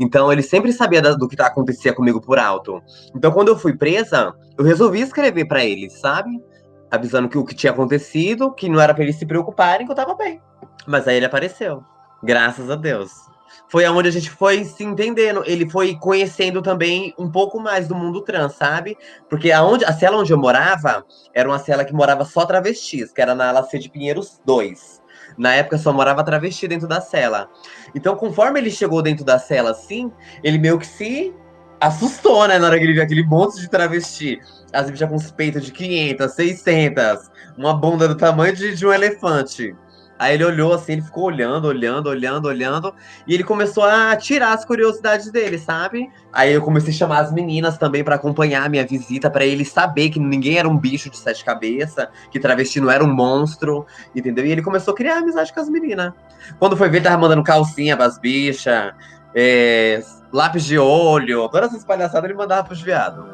Então, 0.00 0.32
ele 0.32 0.42
sempre 0.42 0.72
sabia 0.72 1.02
do 1.02 1.28
que 1.28 1.40
acontecia 1.40 1.92
comigo 1.92 2.20
por 2.20 2.38
alto. 2.38 2.82
Então, 3.14 3.30
quando 3.30 3.48
eu 3.48 3.58
fui 3.58 3.76
presa, 3.76 4.32
eu 4.56 4.64
resolvi 4.64 5.00
escrever 5.00 5.46
para 5.46 5.64
eles, 5.64 5.98
sabe? 6.00 6.30
Avisando 6.90 7.28
que 7.28 7.38
o 7.38 7.44
que 7.44 7.54
tinha 7.54 7.72
acontecido, 7.72 8.52
que 8.52 8.68
não 8.68 8.80
era 8.80 8.94
para 8.94 9.04
eles 9.04 9.16
se 9.16 9.26
preocuparem, 9.26 9.86
que 9.86 9.92
eu 9.92 9.96
tava 9.96 10.14
bem. 10.14 10.40
Mas 10.86 11.06
aí 11.06 11.16
ele 11.16 11.26
apareceu. 11.26 11.82
Graças 12.22 12.70
a 12.70 12.76
Deus 12.76 13.33
foi 13.68 13.84
aonde 13.84 14.08
a 14.08 14.12
gente 14.12 14.30
foi 14.30 14.64
se 14.64 14.84
entendendo. 14.84 15.42
Ele 15.46 15.68
foi 15.68 15.96
conhecendo 15.96 16.62
também 16.62 17.14
um 17.18 17.30
pouco 17.30 17.58
mais 17.60 17.88
do 17.88 17.94
mundo 17.94 18.22
trans, 18.22 18.54
sabe? 18.54 18.96
Porque 19.28 19.50
aonde, 19.50 19.84
a 19.84 19.92
cela 19.92 20.16
onde 20.16 20.32
eu 20.32 20.38
morava 20.38 21.04
era 21.32 21.48
uma 21.48 21.58
cela 21.58 21.84
que 21.84 21.92
morava 21.92 22.24
só 22.24 22.44
travestis, 22.46 23.12
que 23.12 23.20
era 23.20 23.34
na 23.34 23.48
ala 23.48 23.64
C 23.64 23.78
de 23.78 23.88
Pinheiros 23.88 24.40
2. 24.44 25.02
Na 25.36 25.54
época 25.54 25.78
só 25.78 25.92
morava 25.92 26.22
travesti 26.22 26.68
dentro 26.68 26.86
da 26.86 27.00
cela. 27.00 27.48
Então, 27.94 28.14
conforme 28.16 28.60
ele 28.60 28.70
chegou 28.70 29.02
dentro 29.02 29.24
da 29.24 29.38
cela, 29.38 29.70
assim, 29.70 30.12
ele 30.42 30.58
meio 30.58 30.78
que 30.78 30.86
se 30.86 31.34
assustou, 31.80 32.46
né? 32.46 32.58
Na 32.58 32.66
hora 32.66 32.78
que 32.78 32.84
ele 32.84 32.92
viu 32.92 33.02
aquele 33.02 33.24
monte 33.24 33.60
de 33.60 33.68
travesti. 33.68 34.40
As 34.72 34.90
bichas 34.90 35.08
com 35.08 35.16
os 35.16 35.30
peitos 35.30 35.64
de 35.64 35.72
500, 35.72 36.32
600, 36.32 37.30
uma 37.56 37.74
bunda 37.74 38.08
do 38.08 38.16
tamanho 38.16 38.54
de, 38.54 38.74
de 38.74 38.86
um 38.86 38.92
elefante. 38.92 39.74
Aí 40.18 40.34
ele 40.34 40.44
olhou 40.44 40.72
assim, 40.72 40.92
ele 40.92 41.02
ficou 41.02 41.24
olhando, 41.24 41.66
olhando, 41.66 42.08
olhando, 42.08 42.46
olhando, 42.46 42.94
e 43.26 43.34
ele 43.34 43.42
começou 43.42 43.84
a 43.84 44.16
tirar 44.16 44.52
as 44.52 44.64
curiosidades 44.64 45.30
dele, 45.30 45.58
sabe? 45.58 46.08
Aí 46.32 46.52
eu 46.52 46.62
comecei 46.62 46.92
a 46.94 46.96
chamar 46.96 47.18
as 47.20 47.32
meninas 47.32 47.76
também 47.76 48.04
para 48.04 48.14
acompanhar 48.14 48.64
a 48.64 48.68
minha 48.68 48.86
visita, 48.86 49.28
para 49.28 49.44
ele 49.44 49.64
saber 49.64 50.10
que 50.10 50.20
ninguém 50.20 50.58
era 50.58 50.68
um 50.68 50.78
bicho 50.78 51.10
de 51.10 51.16
sete 51.16 51.44
cabeças, 51.44 52.06
que 52.30 52.38
travesti 52.38 52.80
não 52.80 52.90
era 52.90 53.04
um 53.04 53.12
monstro, 53.12 53.86
entendeu? 54.14 54.46
E 54.46 54.52
ele 54.52 54.62
começou 54.62 54.94
a 54.94 54.96
criar 54.96 55.18
amizade 55.18 55.52
com 55.52 55.60
as 55.60 55.68
meninas. 55.68 56.12
Quando 56.58 56.76
foi 56.76 56.88
ver, 56.88 56.98
ele 56.98 57.04
tava 57.04 57.18
mandando 57.18 57.42
calcinha 57.42 57.96
pras 57.96 58.16
bichas, 58.16 58.92
é, 59.34 60.00
lápis 60.32 60.64
de 60.64 60.78
olho, 60.78 61.48
todas 61.48 61.70
essas 61.70 61.84
palhaçadas 61.84 62.24
ele 62.30 62.38
mandava 62.38 62.62
pros 62.64 62.80
viados. 62.80 63.33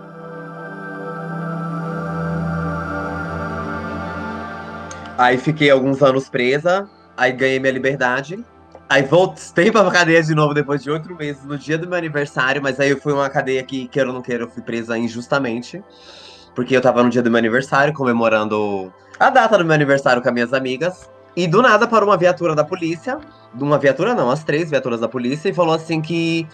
Aí 5.21 5.37
fiquei 5.37 5.69
alguns 5.69 6.03
anos 6.03 6.31
presa, 6.31 6.89
aí 7.15 7.31
ganhei 7.31 7.61
minha 7.61 7.75
liberdade. 7.75 8.43
Aí 8.89 9.03
voltei 9.03 9.71
pra 9.71 9.91
cadeia 9.91 10.23
de 10.23 10.35
novo 10.35 10.55
depois 10.55 10.83
de 10.83 10.91
oito 10.91 11.15
meses, 11.15 11.45
no 11.45 11.59
dia 11.59 11.77
do 11.77 11.87
meu 11.87 11.99
aniversário, 11.99 12.63
mas 12.63 12.81
aí 12.81 12.89
eu 12.89 12.99
fui 12.99 13.13
uma 13.13 13.29
cadeia 13.29 13.63
que, 13.63 13.87
queira 13.87 14.09
ou 14.09 14.15
não 14.15 14.23
queira, 14.23 14.45
eu 14.45 14.49
fui 14.49 14.63
presa 14.63 14.97
injustamente. 14.97 15.85
Porque 16.55 16.75
eu 16.75 16.81
tava 16.81 17.03
no 17.03 17.11
dia 17.11 17.21
do 17.21 17.31
meu 17.31 17.37
aniversário, 17.37 17.93
comemorando 17.93 18.91
a 19.19 19.29
data 19.29 19.59
do 19.59 19.65
meu 19.67 19.75
aniversário 19.75 20.23
com 20.23 20.29
as 20.29 20.33
minhas 20.33 20.55
amigas. 20.55 21.11
E 21.37 21.47
do 21.47 21.63
nada 21.63 21.87
parou 21.87 22.09
uma 22.09 22.17
viatura 22.17 22.55
da 22.55 22.65
polícia. 22.65 23.19
Uma 23.53 23.79
viatura 23.79 24.15
não, 24.15 24.31
as 24.31 24.45
três 24.45 24.71
viaturas 24.71 25.01
da 25.01 25.09
polícia, 25.09 25.49
e 25.49 25.53
falou 25.53 25.75
assim 25.75 26.01
que 26.01 26.47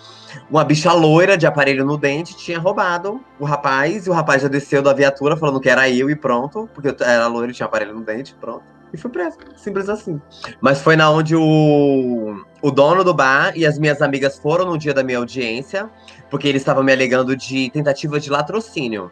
uma 0.51 0.65
bicha 0.65 0.93
loira 0.95 1.37
de 1.37 1.47
aparelho 1.47 1.85
no 1.85 1.99
dente 1.99 2.35
tinha 2.35 2.59
roubado 2.59 3.21
o 3.39 3.45
rapaz, 3.45 4.07
e 4.07 4.11
o 4.11 4.15
rapaz 4.15 4.41
já 4.41 4.49
desceu 4.49 4.81
da 4.81 4.95
viatura 4.95 5.37
falando 5.37 5.61
que 5.61 5.69
era 5.69 5.91
eu 5.91 6.09
e 6.09 6.17
pronto, 6.17 6.69
porque 6.73 6.89
eu 6.89 6.97
era 7.01 7.27
loira 7.27 7.53
e 7.53 7.55
tinha 7.55 7.67
aparelho 7.67 7.95
no 7.95 8.03
dente, 8.03 8.35
pronto. 8.41 8.65
E 8.95 8.97
fui 8.97 9.11
preso, 9.11 9.37
simples 9.57 9.91
assim. 9.91 10.19
Mas 10.59 10.81
foi 10.81 10.97
na 10.97 11.11
onde 11.11 11.37
o, 11.37 12.43
o 12.63 12.71
dono 12.71 13.05
do 13.05 13.13
bar 13.13 13.53
e 13.55 13.67
as 13.67 13.79
minhas 13.79 14.01
amigas 14.01 14.39
foram 14.39 14.65
no 14.65 14.79
dia 14.79 14.95
da 14.95 15.03
minha 15.03 15.19
audiência, 15.19 15.91
porque 16.31 16.49
eles 16.49 16.63
estavam 16.63 16.83
me 16.83 16.93
alegando 16.93 17.37
de 17.37 17.69
tentativa 17.71 18.19
de 18.19 18.31
latrocínio. 18.31 19.11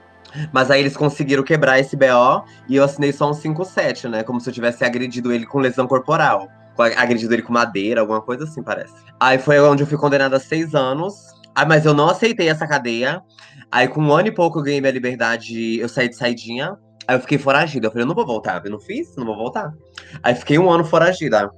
Mas 0.52 0.70
aí 0.70 0.80
eles 0.80 0.96
conseguiram 0.96 1.42
quebrar 1.42 1.78
esse 1.78 1.96
BO 1.96 2.44
e 2.68 2.76
eu 2.76 2.84
assinei 2.84 3.12
só 3.12 3.30
um 3.30 3.34
57, 3.34 4.08
né? 4.08 4.22
Como 4.22 4.40
se 4.40 4.48
eu 4.48 4.54
tivesse 4.54 4.84
agredido 4.84 5.32
ele 5.32 5.46
com 5.46 5.58
lesão 5.58 5.86
corporal. 5.86 6.48
Agredido 6.96 7.34
ele 7.34 7.42
com 7.42 7.52
madeira, 7.52 8.00
alguma 8.00 8.20
coisa 8.20 8.44
assim, 8.44 8.62
parece. 8.62 8.94
Aí 9.20 9.38
foi 9.38 9.60
onde 9.60 9.82
eu 9.82 9.86
fui 9.86 9.96
condenada 9.96 10.36
a 10.36 10.40
seis 10.40 10.74
anos. 10.74 11.14
Ah, 11.54 11.64
mas 11.64 11.86
eu 11.86 11.94
não 11.94 12.08
aceitei 12.08 12.48
essa 12.48 12.66
cadeia. 12.66 13.22
Aí, 13.70 13.86
com 13.86 14.00
um 14.00 14.12
ano 14.12 14.28
e 14.28 14.32
pouco, 14.32 14.58
eu 14.58 14.62
ganhei 14.62 14.80
minha 14.80 14.92
liberdade. 14.92 15.78
Eu 15.78 15.88
saí 15.88 16.08
de 16.08 16.16
saidinha. 16.16 16.76
Aí 17.06 17.16
eu 17.16 17.20
fiquei 17.20 17.38
foragida. 17.38 17.86
Eu 17.86 17.90
falei, 17.90 18.02
eu 18.02 18.08
não 18.08 18.14
vou 18.14 18.26
voltar. 18.26 18.60
Eu 18.64 18.72
não 18.72 18.80
fiz, 18.80 19.14
não 19.16 19.24
vou 19.24 19.36
voltar. 19.36 19.72
Aí 20.22 20.34
fiquei 20.34 20.58
um 20.58 20.70
ano 20.70 20.84
foragida. 20.84 21.48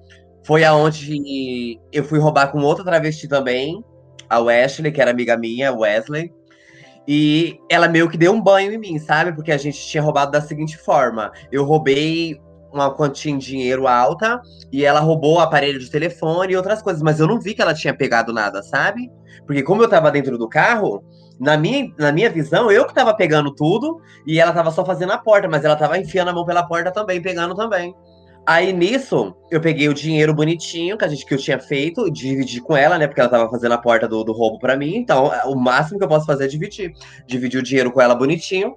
Foi 0.45 0.65
aonde 0.65 1.81
eu 1.93 2.05
fui 2.05 2.19
roubar 2.19 2.53
com 2.53 2.61
outra 2.61 2.85
travesti 2.85 3.27
também. 3.27 3.83
A 4.29 4.39
Wesley, 4.41 4.93
que 4.93 5.01
era 5.01 5.11
amiga 5.11 5.37
minha, 5.37 5.73
Wesley. 5.73 6.31
E 7.07 7.61
ela 7.71 7.89
meio 7.89 8.09
que 8.09 8.19
deu 8.19 8.33
um 8.33 8.41
banho 8.41 8.73
em 8.73 8.79
mim, 8.79 8.99
sabe? 8.99 9.33
Porque 9.33 9.53
a 9.53 9.57
gente 9.57 9.79
tinha 9.79 10.03
roubado 10.03 10.33
da 10.33 10.41
seguinte 10.41 10.77
forma: 10.77 11.31
eu 11.53 11.65
roubei 11.65 12.41
uma 12.73 12.95
quantia 12.95 13.33
em 13.33 13.39
dinheiro 13.39 13.87
alta 13.87 14.41
e 14.73 14.85
ela 14.85 15.01
roubou 15.01 15.37
o 15.37 15.41
aparelho 15.41 15.79
de 15.79 15.91
telefone 15.91 16.53
e 16.53 16.57
outras 16.57 16.83
coisas, 16.83 17.03
mas 17.03 17.19
eu 17.19 17.27
não 17.27 17.41
vi 17.41 17.55
que 17.55 17.63
ela 17.63 17.75
tinha 17.75 17.95
pegado 17.95 18.33
nada, 18.33 18.63
sabe? 18.63 19.11
Porque 19.47 19.63
como 19.63 19.83
eu 19.83 19.89
tava 19.89 20.11
dentro 20.11 20.37
do 20.37 20.49
carro, 20.49 21.03
na 21.39 21.57
minha, 21.57 21.93
na 21.99 22.13
minha 22.13 22.31
visão, 22.31 22.71
eu 22.71 22.87
que 22.87 22.95
tava 22.95 23.15
pegando 23.15 23.55
tudo 23.55 24.01
e 24.27 24.41
ela 24.41 24.53
tava 24.53 24.71
só 24.71 24.85
fazendo 24.85 25.13
a 25.13 25.19
porta, 25.19 25.49
mas 25.49 25.65
ela 25.65 25.77
tava 25.77 25.99
enfiando 25.99 26.29
a 26.29 26.33
mão 26.33 26.45
pela 26.45 26.67
porta 26.67 26.91
também, 26.91 27.21
pegando 27.21 27.55
também. 27.55 27.95
Aí 28.47 28.73
nisso, 28.73 29.35
eu 29.51 29.61
peguei 29.61 29.89
o 29.89 29.95
dinheiro 29.95 30.33
bonitinho 30.33 30.97
que 30.97 31.05
a 31.05 31.09
gente 31.09 31.27
que 31.27 31.35
eu 31.35 31.39
tinha 31.39 31.59
feito, 31.59 32.09
dividi 32.11 32.61
com 32.61 32.77
ela, 32.77 32.97
né? 32.97 33.09
Porque 33.09 33.21
ela 33.21 33.29
tava 33.29 33.51
fazendo 33.51 33.73
a 33.73 33.79
porta 33.79 34.07
do, 34.07 34.23
do 34.23 34.33
roubo 34.33 34.59
para 34.61 34.77
mim. 34.77 34.95
Então, 34.95 35.33
o 35.47 35.57
máximo 35.57 35.99
que 35.99 36.05
eu 36.05 36.09
posso 36.09 36.27
fazer 36.27 36.45
é 36.45 36.49
dividir. 36.49 36.93
Dividir 37.27 37.59
o 37.59 37.63
dinheiro 37.63 37.91
com 37.91 38.01
ela 38.01 38.15
bonitinho. 38.15 38.77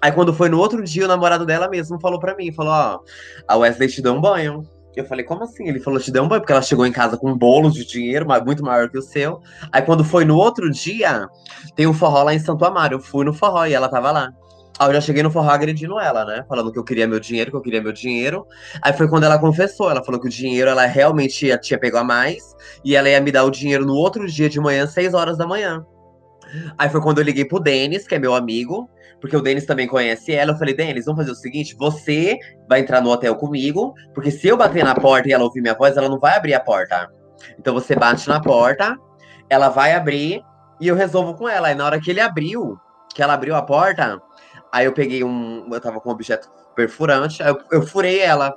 Aí 0.00 0.10
quando 0.10 0.32
foi 0.32 0.48
no 0.48 0.58
outro 0.58 0.82
dia, 0.82 1.04
o 1.04 1.08
namorado 1.08 1.44
dela 1.44 1.68
mesmo 1.68 2.00
falou 2.00 2.18
para 2.18 2.34
mim, 2.34 2.50
falou, 2.50 2.72
ó, 2.72 3.00
a 3.46 3.56
Wesley 3.58 3.88
te 3.88 4.00
deu 4.00 4.14
um 4.14 4.20
banho. 4.20 4.62
Eu 4.96 5.04
falei, 5.04 5.24
como 5.24 5.44
assim? 5.44 5.68
Ele 5.68 5.78
falou, 5.78 6.00
te 6.00 6.10
deu 6.10 6.22
um 6.22 6.28
banho, 6.28 6.40
porque 6.40 6.52
ela 6.52 6.62
chegou 6.62 6.86
em 6.86 6.92
casa 6.92 7.18
com 7.18 7.30
um 7.30 7.36
bolo 7.36 7.70
de 7.70 7.84
dinheiro, 7.84 8.26
muito 8.44 8.64
maior 8.64 8.88
que 8.88 8.98
o 8.98 9.02
seu. 9.02 9.40
Aí 9.70 9.82
quando 9.82 10.02
foi 10.02 10.24
no 10.24 10.36
outro 10.36 10.70
dia, 10.70 11.28
tem 11.76 11.86
um 11.86 11.92
forró 11.92 12.22
lá 12.22 12.34
em 12.34 12.38
Santo 12.38 12.64
Amaro. 12.64 12.94
Eu 12.94 13.00
fui 13.00 13.24
no 13.24 13.34
forró 13.34 13.66
e 13.66 13.74
ela 13.74 13.88
tava 13.88 14.10
lá. 14.10 14.32
Aí 14.80 14.88
eu 14.88 14.94
já 14.94 15.00
cheguei 15.02 15.22
no 15.22 15.30
forró 15.30 15.50
agredindo 15.50 16.00
ela, 16.00 16.24
né? 16.24 16.42
Falando 16.48 16.72
que 16.72 16.78
eu 16.78 16.82
queria 16.82 17.06
meu 17.06 17.20
dinheiro, 17.20 17.50
que 17.50 17.56
eu 17.58 17.60
queria 17.60 17.82
meu 17.82 17.92
dinheiro. 17.92 18.46
Aí 18.80 18.94
foi 18.94 19.06
quando 19.08 19.24
ela 19.24 19.38
confessou. 19.38 19.90
Ela 19.90 20.02
falou 20.02 20.18
que 20.18 20.26
o 20.26 20.30
dinheiro 20.30 20.70
ela 20.70 20.86
realmente 20.86 21.44
ia, 21.44 21.58
tinha 21.58 21.78
pego 21.78 21.98
a 21.98 22.04
mais. 22.04 22.42
E 22.82 22.96
ela 22.96 23.06
ia 23.06 23.20
me 23.20 23.30
dar 23.30 23.44
o 23.44 23.50
dinheiro 23.50 23.84
no 23.84 23.92
outro 23.94 24.26
dia 24.26 24.48
de 24.48 24.58
manhã, 24.58 24.86
6 24.86 25.12
horas 25.12 25.36
da 25.36 25.46
manhã. 25.46 25.84
Aí 26.78 26.88
foi 26.88 27.02
quando 27.02 27.18
eu 27.18 27.24
liguei 27.24 27.44
pro 27.44 27.60
Denis, 27.60 28.08
que 28.08 28.14
é 28.14 28.18
meu 28.18 28.34
amigo, 28.34 28.88
porque 29.20 29.36
o 29.36 29.42
Denis 29.42 29.66
também 29.66 29.86
conhece 29.86 30.32
ela. 30.32 30.52
Eu 30.52 30.56
falei, 30.56 30.74
Denis, 30.74 31.04
vamos 31.04 31.20
fazer 31.20 31.32
o 31.32 31.36
seguinte: 31.36 31.76
você 31.78 32.38
vai 32.66 32.80
entrar 32.80 33.02
no 33.02 33.10
hotel 33.10 33.36
comigo, 33.36 33.92
porque 34.14 34.30
se 34.30 34.48
eu 34.48 34.56
bater 34.56 34.82
na 34.82 34.94
porta 34.94 35.28
e 35.28 35.32
ela 35.32 35.44
ouvir 35.44 35.60
minha 35.60 35.74
voz, 35.74 35.94
ela 35.94 36.08
não 36.08 36.18
vai 36.18 36.38
abrir 36.38 36.54
a 36.54 36.60
porta. 36.60 37.06
Então 37.58 37.74
você 37.74 37.94
bate 37.94 38.26
na 38.30 38.40
porta, 38.40 38.96
ela 39.50 39.68
vai 39.68 39.92
abrir 39.92 40.42
e 40.80 40.88
eu 40.88 40.96
resolvo 40.96 41.34
com 41.34 41.46
ela. 41.46 41.70
E 41.70 41.74
na 41.74 41.84
hora 41.84 42.00
que 42.00 42.10
ele 42.10 42.20
abriu, 42.20 42.78
que 43.14 43.22
ela 43.22 43.34
abriu 43.34 43.54
a 43.54 43.62
porta, 43.62 44.20
Aí 44.72 44.86
eu 44.86 44.92
peguei 44.92 45.24
um. 45.24 45.68
Eu 45.70 45.80
tava 45.80 46.00
com 46.00 46.08
um 46.08 46.12
objeto 46.12 46.50
perfurante, 46.74 47.42
aí 47.42 47.50
eu, 47.50 47.58
eu 47.72 47.86
furei 47.86 48.20
ela. 48.20 48.56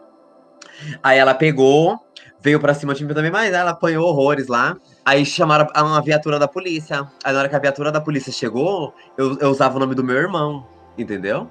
Aí 1.02 1.18
ela 1.18 1.34
pegou, 1.34 2.00
veio 2.42 2.60
pra 2.60 2.74
cima 2.74 2.94
de 2.94 3.06
mim 3.06 3.14
também, 3.14 3.32
mas 3.32 3.54
ela 3.54 3.72
apanhou 3.72 4.08
horrores 4.08 4.48
lá. 4.48 4.76
Aí 5.06 5.26
chamaram 5.26 5.68
uma 5.76 6.02
viatura 6.02 6.40
da 6.40 6.48
polícia. 6.48 7.08
Aí 7.24 7.34
na 7.34 7.40
hora 7.40 7.50
que 7.50 7.56
a 7.56 7.60
viatura 7.60 7.92
da 7.92 8.02
polícia 8.02 8.32
chegou, 8.32 8.94
eu, 9.18 9.38
eu 9.40 9.50
usava 9.50 9.78
o 9.78 9.80
nome 9.80 9.96
do 9.96 10.04
meu 10.04 10.16
irmão, 10.16 10.68
entendeu? 10.98 11.50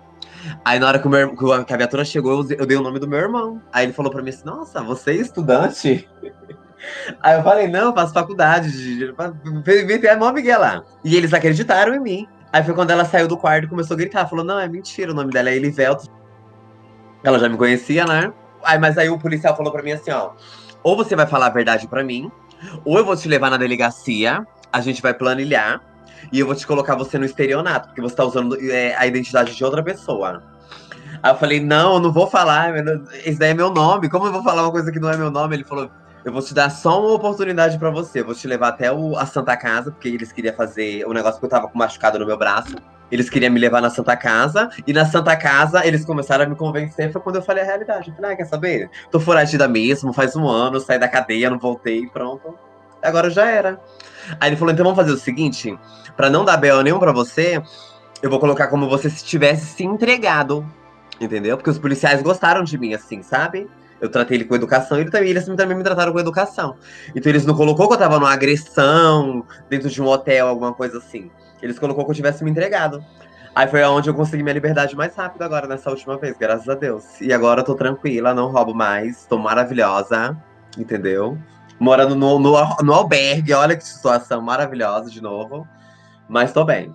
Aí 0.64 0.78
na 0.78 0.88
hora 0.88 0.98
que, 0.98 1.06
o 1.06 1.10
meu, 1.10 1.34
que 1.64 1.72
a 1.72 1.76
viatura 1.76 2.04
chegou, 2.04 2.44
eu, 2.50 2.66
dei 2.66 2.76
o 2.76 2.82
nome 2.82 2.98
do 2.98 3.08
meu 3.08 3.18
irmão. 3.18 3.60
Aí 3.72 3.86
ele 3.86 3.92
falou 3.92 4.10
pra 4.10 4.22
mim 4.22 4.30
assim: 4.30 4.44
Nossa, 4.44 4.82
você 4.82 5.12
é 5.12 5.14
estudante? 5.14 6.08
Aí 7.22 7.36
eu 7.36 7.42
falei: 7.42 7.68
Não, 7.68 7.88
eu 7.88 7.94
faço 7.94 8.12
faculdade. 8.12 8.70
Vem 9.64 10.00
ter 10.00 10.08
a 10.08 10.16
mó 10.16 10.32
Miguel 10.32 10.60
lá. 10.60 10.82
E 11.04 11.16
eles 11.16 11.32
acreditaram 11.32 11.94
em 11.94 12.00
mim. 12.00 12.28
Aí 12.52 12.62
foi 12.62 12.74
quando 12.74 12.90
ela 12.90 13.04
saiu 13.04 13.26
do 13.26 13.36
quarto 13.36 13.64
e 13.64 13.68
começou 13.68 13.94
a 13.94 13.98
gritar. 13.98 14.28
Falou, 14.28 14.44
não, 14.44 14.58
é 14.58 14.68
mentira, 14.68 15.10
o 15.10 15.14
nome 15.14 15.32
dela 15.32 15.48
é 15.48 15.56
Elivelto. 15.56 16.06
Ela 17.24 17.38
já 17.38 17.48
me 17.48 17.56
conhecia, 17.56 18.04
né? 18.04 18.32
Aí, 18.62 18.78
mas 18.78 18.98
aí 18.98 19.08
o 19.08 19.18
policial 19.18 19.56
falou 19.56 19.72
pra 19.72 19.82
mim 19.82 19.92
assim, 19.92 20.10
ó. 20.10 20.32
Ou 20.82 20.96
você 20.96 21.16
vai 21.16 21.26
falar 21.26 21.46
a 21.46 21.50
verdade 21.50 21.88
pra 21.88 22.04
mim, 22.04 22.30
ou 22.84 22.98
eu 22.98 23.04
vou 23.04 23.16
te 23.16 23.28
levar 23.28 23.50
na 23.50 23.56
delegacia, 23.56 24.46
a 24.72 24.80
gente 24.80 25.00
vai 25.00 25.14
planilhar. 25.14 25.80
e 26.32 26.38
eu 26.38 26.46
vou 26.46 26.54
te 26.54 26.66
colocar 26.66 26.94
você 26.94 27.18
no 27.18 27.24
estelionato, 27.24 27.88
porque 27.88 28.00
você 28.00 28.14
tá 28.14 28.24
usando 28.24 28.56
é, 28.70 28.94
a 28.96 29.06
identidade 29.06 29.56
de 29.56 29.64
outra 29.64 29.82
pessoa. 29.82 30.42
Aí 31.22 31.32
eu 31.32 31.36
falei, 31.36 31.60
não, 31.60 31.94
eu 31.94 32.00
não 32.00 32.12
vou 32.12 32.26
falar, 32.26 32.72
esse 33.24 33.38
daí 33.38 33.50
é 33.50 33.54
meu 33.54 33.70
nome, 33.70 34.08
como 34.08 34.26
eu 34.26 34.32
vou 34.32 34.42
falar 34.42 34.62
uma 34.62 34.70
coisa 34.70 34.92
que 34.92 35.00
não 35.00 35.10
é 35.10 35.16
meu 35.16 35.30
nome? 35.30 35.56
Ele 35.56 35.64
falou, 35.64 35.90
eu 36.24 36.32
vou 36.32 36.42
te 36.42 36.54
dar 36.54 36.70
só 36.70 37.00
uma 37.00 37.14
oportunidade 37.14 37.78
para 37.78 37.90
você, 37.90 38.20
eu 38.20 38.24
vou 38.24 38.34
te 38.34 38.46
levar 38.46 38.68
até 38.68 38.92
o, 38.92 39.16
a 39.16 39.26
Santa 39.26 39.56
Casa, 39.56 39.90
porque 39.90 40.08
eles 40.08 40.32
queriam 40.32 40.54
fazer 40.54 41.04
o 41.06 41.12
negócio 41.12 41.40
que 41.40 41.46
eu 41.46 41.50
tava 41.50 41.68
com 41.68 41.78
machucado 41.78 42.18
no 42.18 42.26
meu 42.26 42.36
braço. 42.36 42.76
Eles 43.10 43.28
queriam 43.28 43.52
me 43.52 43.60
levar 43.60 43.82
na 43.82 43.90
Santa 43.90 44.16
Casa, 44.16 44.70
e 44.86 44.92
na 44.92 45.04
Santa 45.04 45.36
Casa 45.36 45.86
eles 45.86 46.04
começaram 46.04 46.44
a 46.44 46.48
me 46.48 46.56
convencer, 46.56 47.12
foi 47.12 47.20
quando 47.20 47.36
eu 47.36 47.42
falei 47.42 47.62
a 47.62 47.66
realidade. 47.66 48.10
Eu 48.10 48.16
falei, 48.16 48.32
ah, 48.32 48.36
quer 48.36 48.46
saber? 48.46 48.90
Tô 49.10 49.20
foragida 49.20 49.68
mesmo, 49.68 50.12
faz 50.12 50.34
um 50.36 50.48
ano, 50.48 50.80
saí 50.80 50.98
da 50.98 51.08
cadeia, 51.08 51.50
não 51.50 51.58
voltei, 51.58 52.06
pronto. 52.06 52.54
Agora 53.02 53.28
já 53.28 53.44
era. 53.46 53.80
Aí 54.40 54.48
ele 54.48 54.56
falou, 54.56 54.72
então 54.72 54.84
vamos 54.84 54.96
fazer 54.96 55.12
o 55.12 55.18
seguinte, 55.18 55.76
para 56.16 56.30
não 56.30 56.44
dar 56.44 56.56
B.O. 56.56 56.82
nenhum 56.82 56.98
pra 56.98 57.12
você, 57.12 57.60
eu 58.22 58.30
vou 58.30 58.38
colocar 58.38 58.68
como 58.68 58.88
você 58.88 59.10
se 59.10 59.24
tivesse 59.24 59.66
se 59.74 59.84
entregado 59.84 60.64
Entendeu? 61.20 61.56
Porque 61.56 61.70
os 61.70 61.78
policiais 61.78 62.20
gostaram 62.20 62.64
de 62.64 62.76
mim, 62.76 62.94
assim, 62.94 63.22
sabe? 63.22 63.68
Eu 64.02 64.10
tratei 64.10 64.36
ele 64.36 64.44
com 64.44 64.54
educação 64.54 64.98
e 64.98 65.02
ele 65.02 65.10
também, 65.10 65.30
eles 65.30 65.46
também 65.46 65.76
me 65.76 65.84
trataram 65.84 66.12
com 66.12 66.18
educação. 66.18 66.76
Então 67.14 67.30
eles 67.30 67.46
não 67.46 67.54
colocou 67.54 67.86
que 67.86 67.94
eu 67.94 67.98
tava 67.98 68.18
numa 68.18 68.32
agressão 68.32 69.46
dentro 69.70 69.88
de 69.88 70.02
um 70.02 70.06
hotel, 70.06 70.48
alguma 70.48 70.74
coisa 70.74 70.98
assim. 70.98 71.30
Eles 71.62 71.78
colocou 71.78 72.04
que 72.04 72.10
eu 72.10 72.14
tivesse 72.14 72.42
me 72.42 72.50
entregado. 72.50 73.02
Aí 73.54 73.68
foi 73.68 73.82
onde 73.84 74.10
eu 74.10 74.14
consegui 74.14 74.42
minha 74.42 74.54
liberdade 74.54 74.96
mais 74.96 75.14
rápido 75.14 75.42
agora, 75.42 75.68
nessa 75.68 75.88
última 75.88 76.18
vez, 76.18 76.36
graças 76.36 76.68
a 76.68 76.74
Deus. 76.74 77.20
E 77.20 77.32
agora 77.32 77.60
eu 77.60 77.64
tô 77.64 77.74
tranquila, 77.74 78.34
não 78.34 78.50
roubo 78.50 78.74
mais, 78.74 79.24
tô 79.26 79.38
maravilhosa, 79.38 80.36
entendeu? 80.76 81.38
Morando 81.78 82.16
no, 82.16 82.38
no, 82.38 82.76
no 82.82 82.92
albergue, 82.92 83.52
olha 83.52 83.76
que 83.76 83.86
situação 83.86 84.42
maravilhosa 84.42 85.10
de 85.10 85.22
novo. 85.22 85.66
Mas 86.28 86.52
tô 86.52 86.64
bem 86.64 86.92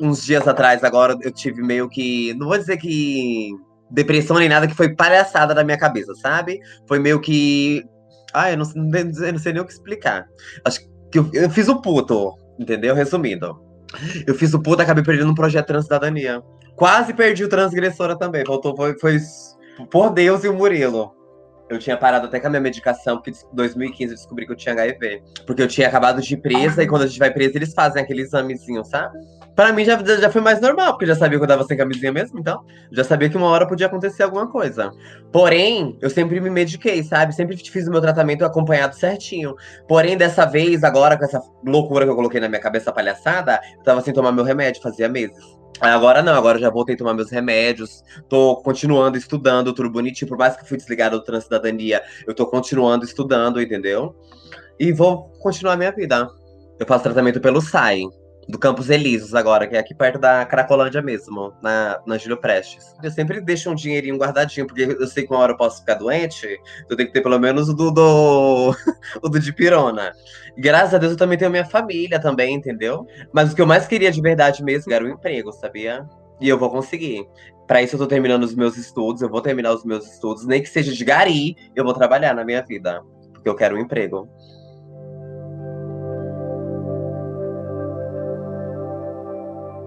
uns 0.00 0.24
dias 0.24 0.46
atrás, 0.46 0.84
agora, 0.84 1.16
eu 1.22 1.32
tive 1.32 1.62
meio 1.62 1.88
que. 1.88 2.34
Não 2.34 2.48
vou 2.48 2.58
dizer 2.58 2.76
que 2.76 3.52
depressão 3.90 4.38
nem 4.38 4.48
nada, 4.48 4.66
que 4.66 4.74
foi 4.74 4.94
palhaçada 4.94 5.54
da 5.54 5.64
minha 5.64 5.78
cabeça, 5.78 6.14
sabe? 6.14 6.60
Foi 6.86 6.98
meio 6.98 7.20
que. 7.20 7.84
Ah, 8.32 8.50
eu 8.50 8.58
não, 8.58 8.66
eu 8.92 9.32
não 9.32 9.38
sei 9.38 9.52
nem 9.52 9.62
o 9.62 9.64
que 9.64 9.72
explicar. 9.72 10.26
Acho 10.64 10.80
que 11.10 11.18
eu, 11.18 11.30
eu 11.32 11.50
fiz 11.50 11.68
o 11.68 11.80
puto, 11.80 12.34
entendeu? 12.58 12.94
Resumindo. 12.94 13.58
Eu 14.26 14.34
fiz 14.34 14.52
o 14.52 14.60
puto, 14.60 14.82
acabei 14.82 15.02
perdendo 15.02 15.30
um 15.30 15.34
projeto 15.34 15.68
Transcidadania. 15.68 16.42
Quase 16.74 17.14
perdi 17.14 17.44
o 17.44 17.48
Transgressora 17.48 18.18
também. 18.18 18.44
Faltou, 18.44 18.76
foi, 18.76 18.98
foi 18.98 19.18
por 19.90 20.10
Deus 20.10 20.44
e 20.44 20.48
o 20.48 20.54
Murilo. 20.54 21.14
Eu 21.68 21.78
tinha 21.78 21.96
parado 21.96 22.26
até 22.26 22.38
com 22.38 22.46
a 22.46 22.50
minha 22.50 22.60
medicação, 22.60 23.16
porque 23.16 23.30
em 23.30 23.54
2015 23.54 24.12
eu 24.12 24.16
descobri 24.16 24.46
que 24.46 24.52
eu 24.52 24.56
tinha 24.56 24.72
HIV. 24.74 25.22
Porque 25.46 25.62
eu 25.62 25.68
tinha 25.68 25.88
acabado 25.88 26.20
de 26.20 26.34
ir 26.34 26.36
presa, 26.36 26.82
e 26.82 26.86
quando 26.86 27.02
a 27.02 27.06
gente 27.06 27.18
vai 27.18 27.32
presa, 27.32 27.56
eles 27.56 27.74
fazem 27.74 28.00
aquele 28.00 28.22
examezinho, 28.22 28.84
sabe? 28.84 29.18
Pra 29.56 29.72
mim 29.72 29.86
já, 29.86 29.96
já 30.04 30.30
foi 30.30 30.42
mais 30.42 30.60
normal, 30.60 30.92
porque 30.92 31.06
já 31.06 31.16
sabia 31.16 31.38
que 31.38 31.44
eu 31.44 31.48
tava 31.48 31.64
sem 31.64 31.78
camisinha 31.78 32.12
mesmo, 32.12 32.38
então. 32.38 32.62
Já 32.92 33.02
sabia 33.02 33.30
que 33.30 33.38
uma 33.38 33.48
hora 33.48 33.66
podia 33.66 33.86
acontecer 33.86 34.22
alguma 34.22 34.46
coisa. 34.46 34.92
Porém, 35.32 35.96
eu 36.02 36.10
sempre 36.10 36.38
me 36.40 36.50
mediquei, 36.50 37.02
sabe? 37.02 37.34
Sempre 37.34 37.56
fiz 37.56 37.88
o 37.88 37.90
meu 37.90 38.02
tratamento 38.02 38.44
acompanhado 38.44 38.94
certinho. 38.94 39.56
Porém, 39.88 40.14
dessa 40.14 40.44
vez, 40.44 40.84
agora, 40.84 41.16
com 41.16 41.24
essa 41.24 41.40
loucura 41.64 42.04
que 42.04 42.10
eu 42.10 42.14
coloquei 42.14 42.38
na 42.38 42.50
minha 42.50 42.60
cabeça 42.60 42.92
palhaçada, 42.92 43.58
eu 43.78 43.82
tava 43.82 44.02
sem 44.02 44.12
tomar 44.12 44.30
meu 44.30 44.44
remédio, 44.44 44.82
fazia 44.82 45.08
meses. 45.08 45.42
Agora 45.80 46.22
não, 46.22 46.34
agora 46.34 46.58
já 46.58 46.68
voltei 46.68 46.94
a 46.94 46.98
tomar 46.98 47.14
meus 47.14 47.30
remédios, 47.30 48.02
tô 48.28 48.56
continuando 48.56 49.18
estudando, 49.18 49.74
tudo 49.74 49.90
bonitinho, 49.90 50.28
por 50.28 50.38
mais 50.38 50.56
que 50.56 50.62
eu 50.62 50.66
fui 50.66 50.78
desligado 50.78 51.18
do 51.18 51.24
Transcidadania, 51.24 52.02
eu 52.26 52.34
tô 52.34 52.46
continuando 52.46 53.04
estudando, 53.04 53.60
entendeu? 53.60 54.14
E 54.78 54.90
vou 54.90 55.30
continuar 55.38 55.76
minha 55.76 55.92
vida. 55.92 56.28
Eu 56.78 56.86
faço 56.86 57.04
tratamento 57.04 57.40
pelo 57.40 57.60
SAI, 57.60 58.04
do 58.48 58.58
Campos 58.58 58.90
Elíseos 58.90 59.34
agora, 59.34 59.66
que 59.66 59.74
é 59.74 59.78
aqui 59.78 59.94
perto 59.94 60.18
da 60.18 60.44
Cracolândia 60.44 61.02
mesmo, 61.02 61.52
na, 61.60 62.00
na 62.06 62.16
Júlio 62.16 62.36
Prestes. 62.36 62.94
Eu 63.02 63.10
sempre 63.10 63.40
deixo 63.40 63.70
um 63.70 63.74
dinheirinho 63.74 64.16
guardadinho, 64.16 64.66
porque 64.66 64.82
eu 64.82 65.06
sei 65.06 65.26
que 65.26 65.32
uma 65.32 65.40
hora 65.40 65.52
eu 65.52 65.56
posso 65.56 65.80
ficar 65.80 65.94
doente, 65.94 66.46
eu 66.88 66.96
tenho 66.96 67.08
que 67.08 67.12
ter 67.12 67.22
pelo 67.22 67.38
menos 67.38 67.68
o 67.68 67.74
do, 67.74 67.90
do, 67.90 68.74
o 69.22 69.28
do 69.28 69.40
Dipirona. 69.40 70.12
E, 70.56 70.60
graças 70.60 70.94
a 70.94 70.98
Deus 70.98 71.12
eu 71.12 71.18
também 71.18 71.36
tenho 71.36 71.50
minha 71.50 71.64
família 71.64 72.20
também, 72.20 72.54
entendeu? 72.54 73.06
Mas 73.32 73.52
o 73.52 73.56
que 73.56 73.62
eu 73.62 73.66
mais 73.66 73.86
queria 73.86 74.12
de 74.12 74.20
verdade 74.20 74.62
mesmo 74.62 74.92
era 74.92 75.04
o 75.04 75.08
emprego, 75.08 75.52
sabia? 75.52 76.06
E 76.40 76.48
eu 76.48 76.58
vou 76.58 76.70
conseguir. 76.70 77.26
Para 77.66 77.82
isso 77.82 77.96
eu 77.96 77.98
tô 77.98 78.06
terminando 78.06 78.44
os 78.44 78.54
meus 78.54 78.76
estudos, 78.76 79.22
eu 79.22 79.28
vou 79.28 79.40
terminar 79.40 79.74
os 79.74 79.84
meus 79.84 80.06
estudos, 80.12 80.46
nem 80.46 80.62
que 80.62 80.68
seja 80.68 80.92
de 80.92 81.04
gari, 81.04 81.56
eu 81.74 81.82
vou 81.82 81.92
trabalhar 81.92 82.32
na 82.32 82.44
minha 82.44 82.62
vida, 82.62 83.02
porque 83.32 83.48
eu 83.48 83.56
quero 83.56 83.76
um 83.76 83.80
emprego. 83.80 84.28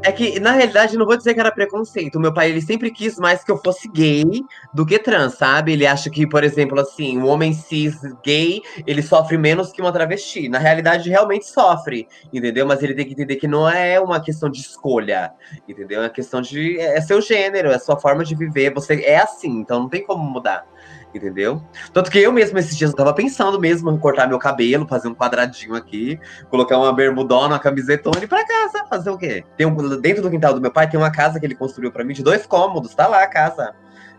É 0.01 0.13
que, 0.13 0.39
na 0.39 0.53
realidade, 0.53 0.97
não 0.97 1.05
vou 1.05 1.17
dizer 1.17 1.33
que 1.33 1.41
era 1.41 1.51
preconceito. 1.51 2.15
O 2.15 2.21
meu 2.21 2.33
pai, 2.33 2.49
ele 2.49 2.61
sempre 2.61 2.89
quis 2.89 3.17
mais 3.17 3.43
que 3.43 3.51
eu 3.51 3.57
fosse 3.57 3.87
gay 3.89 4.25
do 4.73 4.85
que 4.85 4.97
trans, 4.97 5.33
sabe? 5.33 5.73
Ele 5.73 5.85
acha 5.85 6.09
que, 6.09 6.25
por 6.25 6.41
exemplo, 6.41 6.79
assim, 6.79 7.17
o 7.17 7.25
homem 7.25 7.51
cis 7.51 7.99
gay, 8.23 8.61
ele 8.87 9.01
sofre 9.01 9.37
menos 9.37 9.73
que 9.73 9.81
uma 9.81 9.91
travesti. 9.91 10.47
Na 10.47 10.57
realidade, 10.57 11.09
realmente 11.09 11.45
sofre, 11.45 12.07
entendeu? 12.31 12.65
Mas 12.65 12.81
ele 12.81 12.95
tem 12.95 13.05
que 13.05 13.11
entender 13.11 13.35
que 13.35 13.47
não 13.47 13.69
é 13.69 13.99
uma 13.99 14.21
questão 14.21 14.49
de 14.49 14.61
escolha, 14.61 15.33
entendeu? 15.67 15.99
É 15.99 16.03
uma 16.05 16.09
questão 16.09 16.41
de... 16.41 16.79
É 16.79 17.01
seu 17.01 17.21
gênero, 17.21 17.69
é 17.69 17.77
sua 17.77 17.99
forma 17.99 18.23
de 18.23 18.35
viver. 18.35 18.73
Você 18.73 19.01
é 19.01 19.17
assim, 19.17 19.59
então 19.59 19.81
não 19.81 19.89
tem 19.89 20.05
como 20.05 20.23
mudar 20.23 20.65
entendeu? 21.13 21.61
Tanto 21.93 22.11
que 22.11 22.19
eu 22.19 22.31
mesmo 22.31 22.57
esses 22.57 22.75
dias 22.75 22.91
eu 22.91 22.97
tava 22.97 23.13
pensando 23.13 23.59
mesmo 23.59 23.89
em 23.91 23.97
cortar 23.97 24.27
meu 24.27 24.39
cabelo, 24.39 24.87
fazer 24.87 25.07
um 25.07 25.15
quadradinho 25.15 25.75
aqui, 25.75 26.19
colocar 26.49 26.77
uma 26.77 26.93
bermudona, 26.93 27.55
uma 27.55 27.59
camisetona 27.59 28.19
e 28.19 28.23
ir 28.23 28.27
pra 28.27 28.45
casa. 28.45 28.85
Fazer 28.89 29.09
o 29.09 29.17
quê? 29.17 29.43
Tem 29.57 29.65
um, 29.65 29.75
dentro 29.99 30.21
do 30.21 30.29
quintal 30.29 30.53
do 30.53 30.61
meu 30.61 30.71
pai 30.71 30.89
tem 30.89 30.99
uma 30.99 31.11
casa 31.11 31.39
que 31.39 31.45
ele 31.45 31.55
construiu 31.55 31.91
para 31.91 32.03
mim 32.03 32.13
de 32.13 32.23
dois 32.23 32.45
cômodos, 32.45 32.93
tá 32.93 33.07
lá 33.07 33.23
a 33.23 33.27
casa. 33.27 33.73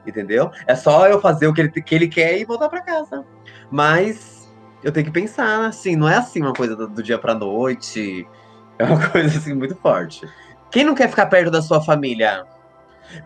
Entendeu? 0.07 0.51
É 0.67 0.75
só 0.75 1.07
eu 1.07 1.21
fazer 1.21 1.47
o 1.47 1.53
que 1.53 1.61
ele, 1.61 1.71
que 1.71 1.95
ele 1.95 2.09
quer 2.09 2.39
e 2.39 2.45
voltar 2.45 2.69
para 2.69 2.81
casa. 2.81 3.25
Mas 3.71 4.51
eu 4.83 4.91
tenho 4.91 5.07
que 5.07 5.13
pensar, 5.13 5.67
assim, 5.67 5.95
não 5.95 6.09
é 6.09 6.17
assim 6.17 6.41
uma 6.41 6.55
coisa 6.55 6.75
do, 6.75 6.89
do 6.89 7.03
dia 7.03 7.19
pra 7.19 7.35
noite. 7.35 8.27
É 8.79 8.85
uma 8.85 8.99
coisa 9.11 9.39
assim 9.39 9.55
muito 9.55 9.77
forte. 9.77 10.27
Quem 10.71 10.85
não 10.85 10.95
quer 10.95 11.09
ficar 11.09 11.27
perto 11.27 11.51
da 11.51 11.61
sua 11.61 11.83
família? 11.83 12.47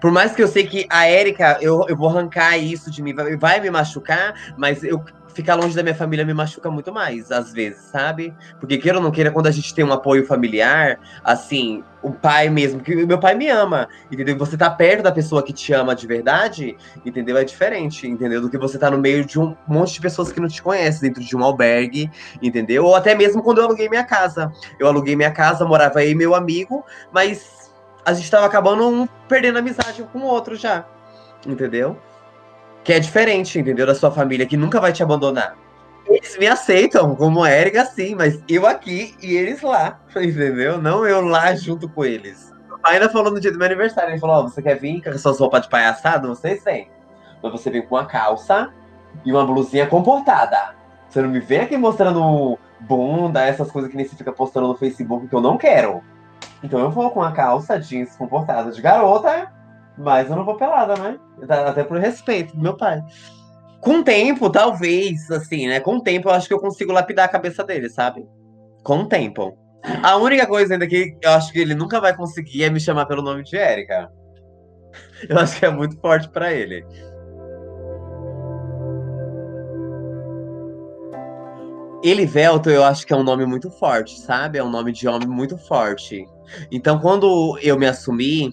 Por 0.01 0.11
mais 0.11 0.35
que 0.35 0.43
eu 0.43 0.49
sei 0.49 0.67
que 0.67 0.87
a 0.91 1.07
Érica, 1.07 1.59
eu, 1.61 1.85
eu 1.89 1.97
vou 1.97 2.09
arrancar 2.09 2.57
isso 2.59 2.91
de 2.91 3.03
mim, 3.03 3.15
vai, 3.15 3.37
vai 3.37 3.61
me 3.61 3.71
machucar, 3.71 4.35
mas 4.57 4.83
eu 4.83 5.03
ficar 5.35 5.57
longe 5.57 5.75
da 5.75 5.83
minha 5.83 5.95
família 5.95 6.25
me 6.25 6.33
machuca 6.33 6.71
muito 6.71 6.93
mais, 6.93 7.31
às 7.31 7.53
vezes, 7.53 7.83
sabe? 7.91 8.33
Porque 8.61 8.79
queira 8.79 8.99
ou 8.99 9.05
não 9.05 9.11
queira, 9.11 9.31
quando 9.31 9.49
a 9.49 9.51
gente 9.51 9.75
tem 9.75 9.85
um 9.85 9.93
apoio 9.93 10.25
familiar, 10.25 10.99
assim, 11.25 11.83
o 12.01 12.13
pai 12.13 12.49
mesmo, 12.49 12.81
que 12.81 12.95
meu 13.05 13.19
pai 13.19 13.35
me 13.35 13.49
ama, 13.49 13.89
entendeu? 14.11 14.39
Você 14.39 14.57
tá 14.57 14.71
perto 14.71 15.03
da 15.03 15.11
pessoa 15.11 15.43
que 15.43 15.53
te 15.53 15.73
ama 15.73 15.95
de 15.95 16.07
verdade, 16.07 16.77
entendeu? 17.05 17.37
É 17.37 17.45
diferente, 17.45 18.07
entendeu? 18.07 18.41
Do 18.41 18.49
que 18.49 18.57
você 18.57 18.79
tá 18.79 18.91
no 18.91 18.99
meio 18.99 19.25
de 19.25 19.39
um 19.41 19.57
monte 19.67 19.95
de 19.95 20.01
pessoas 20.01 20.31
que 20.31 20.41
não 20.41 20.49
te 20.49 20.63
conhecem, 20.63 21.09
dentro 21.09 21.23
de 21.23 21.37
um 21.37 21.43
albergue, 21.43 22.11
entendeu? 22.41 22.85
Ou 22.85 22.95
até 22.95 23.15
mesmo 23.15 23.43
quando 23.43 23.59
eu 23.59 23.65
aluguei 23.65 23.89
minha 23.89 24.05
casa. 24.05 24.53
Eu 24.79 24.87
aluguei 24.87 25.17
minha 25.17 25.33
casa, 25.33 25.65
morava 25.65 25.99
aí 25.99 26.15
meu 26.15 26.35
amigo, 26.35 26.85
mas 27.13 27.64
a 28.05 28.13
gente 28.13 28.31
tava 28.31 28.47
acabando 28.47 28.87
um 28.87 29.07
perdendo 29.29 29.59
amizade 29.59 30.03
com 30.13 30.19
o 30.21 30.25
outro 30.25 30.57
já. 30.57 30.85
Entendeu? 31.47 31.99
Que 32.83 32.93
é 32.93 33.01
diferente, 33.01 33.59
entendeu? 33.59 33.87
Da 33.87 33.95
sua 33.95 34.11
família, 34.11 34.47
que 34.47 34.57
nunca 34.57 34.81
vai 34.81 34.93
te 34.93 35.03
abandonar. 35.03 35.57
Eles 36.07 36.37
me 36.39 36.47
aceitam 36.47 37.17
como 37.17 37.47
Érica, 37.47 37.85
sim, 37.87 38.15
mas 38.15 38.43
eu 38.47 38.67
aqui 38.67 39.15
e 39.23 39.35
eles 39.35 39.63
lá, 39.63 40.01
entendeu? 40.17 40.81
Não 40.81 41.07
eu 41.07 41.23
lá 41.23 41.55
junto 41.55 41.89
com 41.89 42.05
eles. 42.05 42.53
Ainda 42.83 43.09
falou 43.09 43.33
no 43.33 43.41
dia 43.41 43.51
do 43.51 43.57
meu 43.57 43.67
aniversário, 43.67 44.11
ele 44.11 44.21
falou, 44.21 44.45
oh, 44.45 44.49
você 44.49 44.61
quer 44.61 44.79
vir 44.79 45.03
com 45.03 45.09
as 45.09 45.21
suas 45.21 45.41
roupas 45.41 45.63
de 45.63 45.71
palhaçada? 45.71 46.29
Vocês 46.29 46.63
têm. 46.63 46.91
Mas 47.43 47.53
você 47.53 47.71
vem 47.71 47.81
com 47.81 47.95
uma 47.95 48.05
calça 48.05 48.71
e 49.25 49.33
uma 49.33 49.47
blusinha 49.47 49.87
comportada. 49.87 50.75
Você 51.09 51.23
não 51.23 51.31
me 51.31 51.41
vê 51.41 51.61
aqui 51.61 51.79
mostrando 51.79 52.59
bunda, 52.81 53.43
essas 53.43 53.71
coisas 53.71 53.91
que 53.91 53.97
nem 53.97 54.07
se 54.07 54.15
fica 54.17 54.33
postando 54.33 54.69
no 54.69 54.75
Facebook, 54.75 55.29
que 55.29 55.35
eu 55.35 55.41
não 55.41 55.57
quero. 55.57 56.03
Então 56.65 56.81
eu 56.81 56.91
vou 56.91 57.11
com 57.11 57.23
a 57.23 57.31
calça 57.31 57.79
jeans 57.79 58.17
comportada 58.17 58.73
de 58.73 58.81
garota, 58.81 59.53
mas 59.99 60.31
eu 60.31 60.37
não 60.37 60.47
vou 60.47 60.57
pelada, 60.57 60.97
né? 60.97 61.21
Até 61.47 61.85
por 61.85 61.99
respeito 61.99 62.57
do 62.57 62.63
meu 62.63 62.75
pai. 62.75 63.03
Com 63.83 63.99
o 63.99 64.03
tempo, 64.03 64.49
talvez, 64.49 65.31
assim, 65.31 65.69
né? 65.69 65.79
Com 65.79 65.97
o 65.97 66.03
tempo, 66.03 66.29
eu 66.31 66.33
acho 66.33 66.49
que 66.49 66.55
eu 66.55 66.59
consigo 66.59 66.91
lapidar 66.91 67.27
a 67.27 67.31
cabeça 67.31 67.63
dele, 67.63 67.91
sabe? 67.91 68.27
Com 68.83 69.01
o 69.01 69.07
tempo. 69.07 69.59
A 70.03 70.17
única 70.17 70.47
coisa 70.47 70.73
ainda 70.73 70.87
que 70.87 71.15
eu 71.23 71.31
acho 71.33 71.53
que 71.53 71.59
ele 71.59 71.75
nunca 71.75 72.01
vai 72.01 72.17
conseguir 72.17 72.65
é 72.65 72.71
me 72.71 72.81
chamar 72.81 73.05
pelo 73.05 73.21
nome 73.21 73.45
de 73.45 73.59
Érica. 73.59 74.11
Eu 75.29 75.39
acho 75.39 75.59
que 75.59 75.67
é 75.67 75.71
muito 75.71 76.01
forte 76.01 76.29
para 76.29 76.53
ele. 76.53 76.85
Elivelto, 82.03 82.69
eu 82.69 82.85
acho 82.85 83.07
que 83.07 83.13
é 83.15 83.17
um 83.17 83.23
nome 83.23 83.47
muito 83.47 83.71
forte, 83.71 84.21
sabe? 84.21 84.59
É 84.59 84.63
um 84.63 84.71
nome 84.71 84.93
de 84.93 85.09
homem 85.09 85.27
muito 85.27 85.57
forte. 85.57 86.27
Então, 86.71 86.99
quando 86.99 87.59
eu 87.63 87.79
me 87.79 87.87
assumi, 87.87 88.53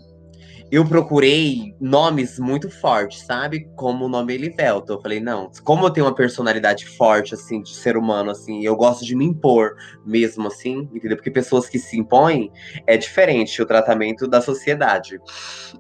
eu 0.71 0.85
procurei 0.85 1.75
nomes 1.81 2.39
muito 2.39 2.69
fortes, 2.69 3.25
sabe? 3.25 3.69
Como 3.75 4.05
o 4.05 4.09
nome 4.09 4.33
Elivelto. 4.33 4.93
Eu 4.93 5.01
falei, 5.01 5.19
não, 5.19 5.51
como 5.65 5.85
eu 5.85 5.89
tenho 5.89 6.05
uma 6.05 6.15
personalidade 6.15 6.87
forte, 6.87 7.33
assim, 7.33 7.61
de 7.61 7.75
ser 7.75 7.97
humano, 7.97 8.31
assim, 8.31 8.63
eu 8.63 8.73
gosto 8.77 9.03
de 9.03 9.13
me 9.13 9.25
impor 9.25 9.75
mesmo, 10.05 10.47
assim, 10.47 10.89
entendeu? 10.93 11.17
Porque 11.17 11.29
pessoas 11.29 11.67
que 11.67 11.77
se 11.77 11.99
impõem 11.99 12.49
é 12.87 12.95
diferente 12.95 13.61
o 13.61 13.65
tratamento 13.65 14.25
da 14.25 14.39
sociedade. 14.39 15.19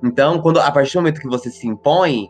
Então, 0.03 0.41
quando 0.41 0.59
a 0.59 0.69
partir 0.69 0.93
do 0.93 0.99
momento 0.99 1.21
que 1.21 1.29
você 1.29 1.49
se 1.49 1.65
impõe, 1.65 2.27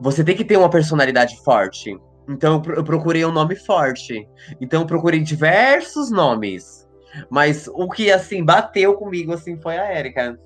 você 0.00 0.24
tem 0.24 0.34
que 0.34 0.44
ter 0.44 0.56
uma 0.56 0.68
personalidade 0.68 1.40
forte. 1.44 1.96
Então, 2.28 2.60
eu 2.74 2.82
procurei 2.82 3.24
um 3.24 3.30
nome 3.30 3.54
forte. 3.54 4.28
Então, 4.60 4.80
eu 4.80 4.86
procurei 4.86 5.20
diversos 5.20 6.10
nomes. 6.10 6.83
Mas 7.30 7.68
o 7.68 7.88
que, 7.88 8.10
assim, 8.10 8.44
bateu 8.44 8.94
comigo, 8.94 9.32
assim, 9.32 9.56
foi 9.60 9.76
a 9.76 9.84
Érica 9.84 10.38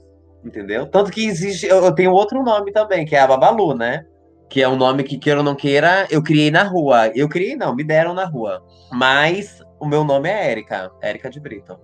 entendeu? 0.45 0.87
Tanto 0.87 1.11
que 1.11 1.27
existe, 1.27 1.67
eu 1.67 1.93
tenho 1.93 2.13
outro 2.13 2.43
nome 2.43 2.73
também, 2.73 3.05
que 3.05 3.15
é 3.15 3.21
a 3.21 3.27
Babalu, 3.27 3.75
né? 3.75 4.05
Que 4.49 4.63
é 4.63 4.69
um 4.69 4.77
nome 4.77 5.05
que, 5.05 5.19
queira 5.19 5.41
ou 5.41 5.45
não 5.45 5.55
queira, 5.55 6.07
eu 6.11 6.23
criei 6.23 6.51
na 6.51 6.63
rua. 6.63 7.09
Eu 7.15 7.29
criei, 7.29 7.55
não, 7.55 7.75
me 7.75 7.85
deram 7.85 8.15
na 8.15 8.25
rua. 8.25 8.65
Mas 8.91 9.63
o 9.79 9.87
meu 9.87 10.05
nome 10.05 10.29
é 10.29 10.51
Érica, 10.51 10.91
Érica 11.03 11.29
de 11.29 11.39
Brito. 11.39 11.79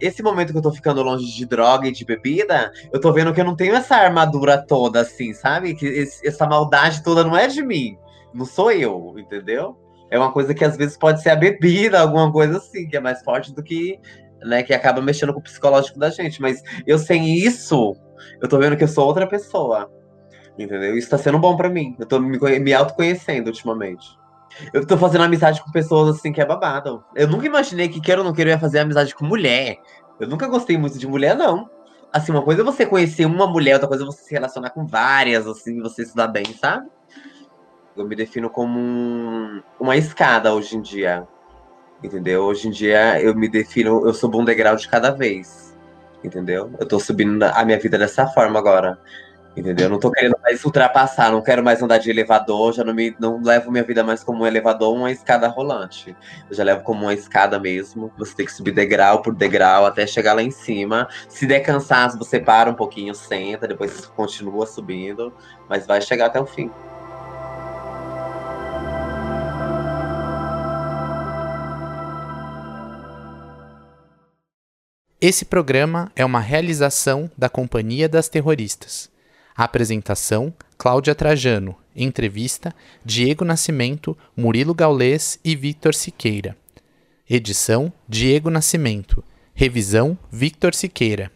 Esse 0.00 0.22
momento 0.22 0.52
que 0.52 0.58
eu 0.58 0.62
tô 0.62 0.72
ficando 0.72 1.02
longe 1.02 1.32
de 1.32 1.46
droga 1.46 1.86
e 1.86 1.92
de 1.92 2.04
bebida, 2.04 2.70
eu 2.92 3.00
tô 3.00 3.12
vendo 3.12 3.32
que 3.32 3.40
eu 3.40 3.44
não 3.44 3.54
tenho 3.54 3.74
essa 3.74 3.94
armadura 3.96 4.58
toda, 4.58 5.00
assim, 5.00 5.32
sabe? 5.32 5.74
Que 5.74 5.86
esse, 5.86 6.26
essa 6.26 6.46
maldade 6.46 7.02
toda 7.02 7.24
não 7.24 7.36
é 7.36 7.46
de 7.46 7.62
mim. 7.62 7.96
Não 8.34 8.44
sou 8.44 8.72
eu, 8.72 9.14
entendeu? 9.16 9.76
É 10.10 10.18
uma 10.18 10.32
coisa 10.32 10.54
que 10.54 10.64
às 10.64 10.76
vezes 10.76 10.96
pode 10.96 11.22
ser 11.22 11.30
a 11.30 11.36
bebida, 11.36 12.00
alguma 12.00 12.32
coisa 12.32 12.58
assim, 12.58 12.88
que 12.88 12.96
é 12.96 13.00
mais 13.00 13.22
forte 13.22 13.54
do 13.54 13.62
que 13.62 14.00
né, 14.44 14.62
que 14.62 14.72
acaba 14.72 15.00
mexendo 15.00 15.32
com 15.32 15.40
o 15.40 15.42
psicológico 15.42 15.98
da 15.98 16.10
gente. 16.10 16.40
Mas 16.40 16.62
eu 16.86 16.98
sem 16.98 17.34
isso, 17.34 17.96
eu 18.40 18.48
tô 18.48 18.58
vendo 18.58 18.76
que 18.76 18.84
eu 18.84 18.88
sou 18.88 19.06
outra 19.06 19.26
pessoa. 19.26 19.90
Entendeu? 20.58 20.96
Isso 20.96 21.10
tá 21.10 21.18
sendo 21.18 21.38
bom 21.38 21.56
para 21.56 21.68
mim. 21.68 21.94
Eu 21.98 22.06
tô 22.06 22.18
me, 22.18 22.38
me 22.58 22.74
autoconhecendo 22.74 23.48
ultimamente. 23.48 24.18
Eu 24.72 24.84
tô 24.84 24.96
fazendo 24.96 25.24
amizade 25.24 25.62
com 25.62 25.70
pessoas 25.70 26.16
assim 26.16 26.32
que 26.32 26.40
é 26.40 26.46
babado. 26.46 27.04
Eu 27.14 27.28
nunca 27.28 27.46
imaginei 27.46 27.88
que 27.88 28.00
queira 28.00 28.20
ou 28.20 28.26
não 28.26 28.32
queira 28.32 28.50
eu 28.50 28.54
ia 28.54 28.60
fazer 28.60 28.80
amizade 28.80 29.14
com 29.14 29.24
mulher. 29.24 29.76
Eu 30.18 30.26
nunca 30.26 30.48
gostei 30.48 30.76
muito 30.76 30.98
de 30.98 31.06
mulher, 31.06 31.36
não. 31.36 31.70
Assim, 32.12 32.32
uma 32.32 32.42
coisa 32.42 32.62
é 32.62 32.64
você 32.64 32.86
conhecer 32.86 33.26
uma 33.26 33.46
mulher, 33.46 33.74
outra 33.74 33.86
coisa 33.86 34.02
é 34.02 34.06
você 34.06 34.24
se 34.24 34.32
relacionar 34.32 34.70
com 34.70 34.86
várias, 34.86 35.46
assim, 35.46 35.80
você 35.80 36.04
se 36.04 36.16
dar 36.16 36.26
bem, 36.26 36.46
sabe? 36.60 36.88
Eu 37.98 38.06
me 38.06 38.14
defino 38.14 38.48
como 38.48 38.78
um, 38.78 39.60
uma 39.78 39.96
escada 39.96 40.54
hoje 40.54 40.76
em 40.76 40.80
dia. 40.80 41.26
Entendeu? 42.02 42.44
Hoje 42.44 42.68
em 42.68 42.70
dia 42.70 43.20
eu 43.20 43.34
me 43.34 43.48
defino, 43.48 44.06
eu 44.06 44.14
subo 44.14 44.40
um 44.40 44.44
degrau 44.44 44.76
de 44.76 44.88
cada 44.88 45.10
vez. 45.10 45.76
Entendeu? 46.22 46.70
Eu 46.78 46.86
tô 46.86 47.00
subindo 47.00 47.42
a 47.42 47.64
minha 47.64 47.78
vida 47.78 47.98
dessa 47.98 48.24
forma 48.28 48.56
agora. 48.56 49.00
Entendeu? 49.56 49.86
Eu 49.86 49.90
não 49.90 49.98
tô 49.98 50.12
querendo 50.12 50.36
mais 50.40 50.64
ultrapassar, 50.64 51.32
não 51.32 51.42
quero 51.42 51.64
mais 51.64 51.82
andar 51.82 51.98
de 51.98 52.08
elevador, 52.08 52.72
já 52.72 52.84
não, 52.84 52.94
me, 52.94 53.16
não 53.18 53.42
levo 53.42 53.72
minha 53.72 53.82
vida 53.82 54.04
mais 54.04 54.22
como 54.22 54.44
um 54.44 54.46
elevador, 54.46 54.94
uma 54.94 55.10
escada 55.10 55.48
rolante. 55.48 56.16
Eu 56.48 56.54
já 56.54 56.62
levo 56.62 56.84
como 56.84 57.02
uma 57.02 57.14
escada 57.14 57.58
mesmo. 57.58 58.12
Você 58.16 58.36
tem 58.36 58.46
que 58.46 58.52
subir 58.52 58.70
degrau 58.70 59.22
por 59.22 59.34
degrau 59.34 59.84
até 59.84 60.06
chegar 60.06 60.34
lá 60.34 60.42
em 60.42 60.52
cima. 60.52 61.08
Se 61.28 61.44
der 61.44 61.60
cansaço, 61.60 62.16
você 62.16 62.38
para 62.38 62.70
um 62.70 62.74
pouquinho, 62.74 63.12
senta, 63.12 63.66
depois 63.66 64.06
continua 64.06 64.64
subindo, 64.66 65.32
mas 65.68 65.84
vai 65.84 66.00
chegar 66.00 66.26
até 66.26 66.40
o 66.40 66.46
fim. 66.46 66.70
Esse 75.20 75.44
programa 75.44 76.12
é 76.14 76.24
uma 76.24 76.38
realização 76.38 77.28
da 77.36 77.48
Companhia 77.48 78.08
das 78.08 78.28
Terroristas. 78.28 79.10
apresentação: 79.56 80.54
Cláudia 80.76 81.12
Trajano. 81.12 81.74
Entrevista: 81.96 82.72
Diego 83.04 83.44
Nascimento, 83.44 84.16
Murilo 84.36 84.72
Gaulês 84.72 85.40
e 85.44 85.56
Victor 85.56 85.92
Siqueira. 85.92 86.56
Edição: 87.28 87.92
Diego 88.08 88.48
Nascimento. 88.48 89.24
Revisão: 89.52 90.16
Victor 90.30 90.72
Siqueira. 90.72 91.32